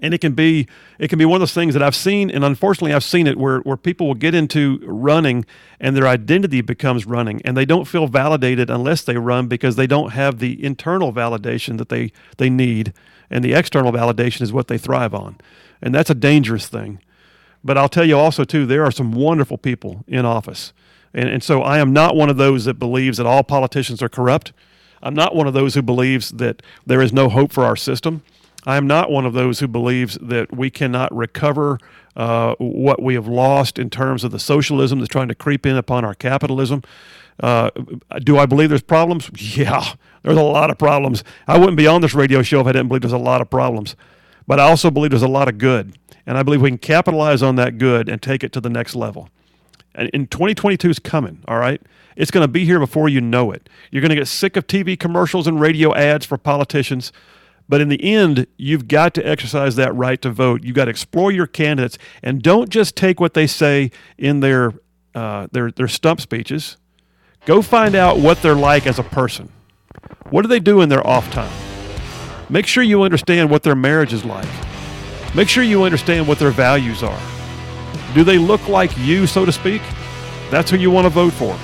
and 0.02 0.14
it 0.14 0.20
can 0.20 0.34
be 0.34 0.68
it 1.00 1.10
can 1.10 1.20
be 1.20 1.26
one 1.26 1.38
of 1.38 1.42
those 1.42 1.54
things 1.54 1.74
that 1.74 1.84
I've 1.84 1.96
seen, 1.96 2.30
and 2.30 2.44
unfortunately 2.44 2.94
I've 2.94 3.04
seen 3.04 3.28
it 3.28 3.38
where 3.38 3.60
where 3.60 3.78
people 3.78 4.08
will 4.08 4.16
get 4.16 4.34
into 4.36 4.80
running 4.84 5.46
and 5.80 5.96
their 5.96 6.08
identity 6.08 6.62
becomes 6.62 7.06
running, 7.06 7.42
and 7.44 7.56
they 7.56 7.66
don't 7.66 7.86
feel 7.86 8.08
validated 8.08 8.70
unless 8.70 9.04
they 9.04 9.18
run 9.18 9.48
because 9.48 9.76
they 9.76 9.88
don't 9.88 10.12
have 10.12 10.40
the 10.40 10.64
internal 10.64 11.14
validation 11.14 11.78
that 11.78 11.90
they 11.90 12.12
they 12.38 12.50
need, 12.50 12.94
and 13.30 13.44
the 13.44 13.54
external 13.54 13.92
validation 13.92 14.42
is 14.42 14.54
what 14.54 14.68
they 14.68 14.78
thrive 14.78 15.14
on, 15.14 15.38
and 15.82 15.94
that's 15.94 16.10
a 16.10 16.16
dangerous 16.16 16.68
thing. 16.68 17.00
But 17.64 17.78
I'll 17.78 17.90
tell 17.90 18.06
you 18.06 18.18
also 18.18 18.44
too, 18.44 18.66
there 18.66 18.84
are 18.84 18.92
some 18.92 19.12
wonderful 19.12 19.58
people 19.58 20.04
in 20.08 20.26
office, 20.26 20.74
and 21.14 21.30
and 21.30 21.44
so 21.44 21.62
I 21.62 21.80
am 21.80 21.94
not 21.94 22.16
one 22.16 22.30
of 22.30 22.38
those 22.38 22.66
that 22.66 22.76
believes 22.76 23.18
that 23.18 23.26
all 23.26 23.44
politicians 23.44 24.02
are 24.02 24.10
corrupt. 24.10 24.54
I'm 25.02 25.14
not 25.14 25.36
one 25.36 25.48
of 25.48 25.54
those 25.54 25.76
who 25.76 25.82
believes 25.82 26.32
that 26.32 26.62
there 26.86 27.02
is 27.02 27.14
no 27.14 27.30
hope 27.30 27.52
for 27.52 27.64
our 27.64 27.76
system. 27.76 28.24
I 28.66 28.78
am 28.78 28.88
not 28.88 29.10
one 29.10 29.26
of 29.26 29.34
those 29.34 29.60
who 29.60 29.68
believes 29.68 30.18
that 30.22 30.56
we 30.56 30.70
cannot 30.70 31.16
recover 31.16 31.80
uh, 32.18 32.56
what 32.58 33.02
we 33.02 33.14
have 33.14 33.28
lost 33.28 33.80
in 33.80 33.90
terms 33.90 34.24
of 34.24 34.32
the 34.32 34.40
socialism 34.40 35.00
that's 35.00 35.10
trying 35.10 35.28
to 35.30 35.36
creep 35.36 35.66
in 35.66 35.78
upon 35.78 36.04
our 36.04 36.16
capitalism. 36.16 36.82
Uh, 37.40 37.70
do 38.24 38.38
I 38.38 38.46
believe 38.46 38.70
there's 38.70 38.82
problems? 38.82 39.30
Yeah, 39.58 39.94
there's 40.24 40.38
a 40.38 40.44
lot 40.44 40.70
of 40.70 40.78
problems. 40.78 41.24
I 41.48 41.58
wouldn't 41.58 41.78
be 41.78 41.88
on 41.88 42.02
this 42.02 42.14
radio 42.14 42.42
show 42.42 42.60
if 42.60 42.68
I 42.68 42.72
didn't 42.74 42.90
believe 42.90 43.02
there's 43.02 43.14
a 43.14 43.18
lot 43.18 43.40
of 43.40 43.50
problems. 43.50 43.96
But 44.48 44.60
I 44.60 44.64
also 44.64 44.92
believe 44.92 45.12
there's 45.12 45.22
a 45.22 45.28
lot 45.28 45.48
of 45.48 45.58
good. 45.58 45.98
And 46.28 46.38
I 46.38 46.44
believe 46.44 46.62
we 46.62 46.70
can 46.70 46.78
capitalize 46.78 47.42
on 47.42 47.56
that 47.56 47.78
good 47.78 48.10
and 48.10 48.22
take 48.22 48.44
it 48.44 48.52
to 48.52 48.62
the 48.62 48.70
next 48.70 48.96
level. 48.96 49.30
And 49.96 50.10
in 50.10 50.28
2022 50.28 50.90
is 50.90 51.00
coming, 51.00 51.44
all 51.48 51.58
right? 51.58 51.82
It's 52.18 52.32
going 52.32 52.44
to 52.44 52.50
be 52.50 52.66
here 52.66 52.80
before 52.80 53.08
you 53.08 53.22
know 53.22 53.52
it. 53.52 53.70
You're 53.90 54.02
going 54.02 54.10
to 54.10 54.16
get 54.16 54.28
sick 54.28 54.58
of 54.58 54.68
TV 54.68 55.00
commercials 55.00 55.48
and 55.48 55.60
radio 55.60 55.96
ads 55.96 56.26
for 56.26 56.38
politicians. 56.38 57.14
But 57.70 57.82
in 57.82 57.88
the 57.88 58.04
end, 58.04 58.46
you've 58.58 58.88
got 58.88 59.14
to 59.16 59.28
exercise 59.28 59.76
that 59.78 59.96
right 59.96 60.22
to 60.22 60.30
vote. 60.30 60.64
You've 60.64 60.76
got 60.76 60.86
to 60.86 60.92
explore 60.92 61.32
your 61.32 61.48
candidates 61.48 61.98
and 62.22 62.42
don't 62.42 62.70
just 62.70 62.96
take 62.96 63.20
what 63.20 63.34
they 63.34 63.48
say 63.48 63.92
in 64.18 64.42
their, 64.42 64.74
uh, 65.16 65.48
their, 65.52 65.72
their 65.72 65.88
stump 65.88 66.20
speeches. 66.20 66.78
Go 67.46 67.62
find 67.62 67.96
out 67.96 68.20
what 68.20 68.42
they're 68.42 68.56
like 68.56 68.86
as 68.86 69.00
a 69.00 69.04
person. 69.04 69.50
What 70.30 70.42
do 70.42 70.50
they 70.50 70.60
do 70.60 70.82
in 70.82 70.90
their 70.90 71.06
off 71.08 71.32
time? 71.32 71.54
Make 72.50 72.68
sure 72.68 72.84
you 72.84 73.04
understand 73.04 73.50
what 73.50 73.64
their 73.64 73.76
marriage 73.76 74.14
is 74.14 74.26
like. 74.26 74.48
Make 75.36 75.50
sure 75.50 75.64
you 75.64 75.84
understand 75.84 76.28
what 76.28 76.40
their 76.40 76.52
values 76.52 77.04
are. 77.04 77.20
Do 78.14 78.24
they 78.24 78.38
look 78.38 78.68
like 78.68 78.98
you, 78.98 79.28
so 79.28 79.46
to 79.46 79.52
speak? 79.52 79.82
That's 80.50 80.72
who 80.72 80.78
you 80.78 80.90
want 80.90 81.06
to 81.06 81.10
vote 81.10 81.34
for. 81.34 81.58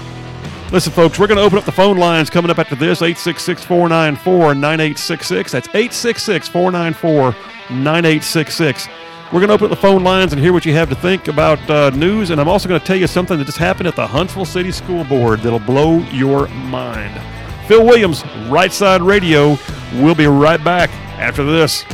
Listen, 0.71 0.91
folks, 0.91 1.19
we're 1.19 1.27
going 1.27 1.37
to 1.37 1.43
open 1.43 1.57
up 1.57 1.65
the 1.65 1.71
phone 1.71 1.97
lines 1.97 2.29
coming 2.29 2.49
up 2.49 2.57
after 2.57 2.75
this 2.75 3.01
866 3.01 3.63
494 3.63 4.55
9866. 4.55 5.51
That's 5.51 5.67
866 5.67 6.47
494 6.49 7.31
9866. 7.69 8.87
We're 9.31 9.39
going 9.39 9.47
to 9.47 9.53
open 9.53 9.65
up 9.65 9.69
the 9.69 9.81
phone 9.81 10.03
lines 10.03 10.33
and 10.33 10.41
hear 10.41 10.51
what 10.51 10.65
you 10.65 10.73
have 10.73 10.89
to 10.89 10.95
think 10.95 11.27
about 11.27 11.59
uh, 11.69 11.89
news. 11.91 12.29
And 12.29 12.41
I'm 12.41 12.47
also 12.47 12.67
going 12.67 12.79
to 12.79 12.85
tell 12.85 12.97
you 12.97 13.07
something 13.07 13.37
that 13.37 13.45
just 13.45 13.57
happened 13.57 13.87
at 13.87 13.95
the 13.95 14.05
Huntsville 14.05 14.45
City 14.45 14.71
School 14.71 15.03
Board 15.03 15.39
that'll 15.39 15.59
blow 15.59 15.99
your 16.09 16.47
mind. 16.47 17.19
Phil 17.67 17.85
Williams, 17.85 18.25
Right 18.47 18.71
Side 18.71 19.01
Radio. 19.01 19.57
We'll 19.93 20.15
be 20.15 20.27
right 20.27 20.63
back 20.63 20.89
after 21.19 21.43
this. 21.43 21.85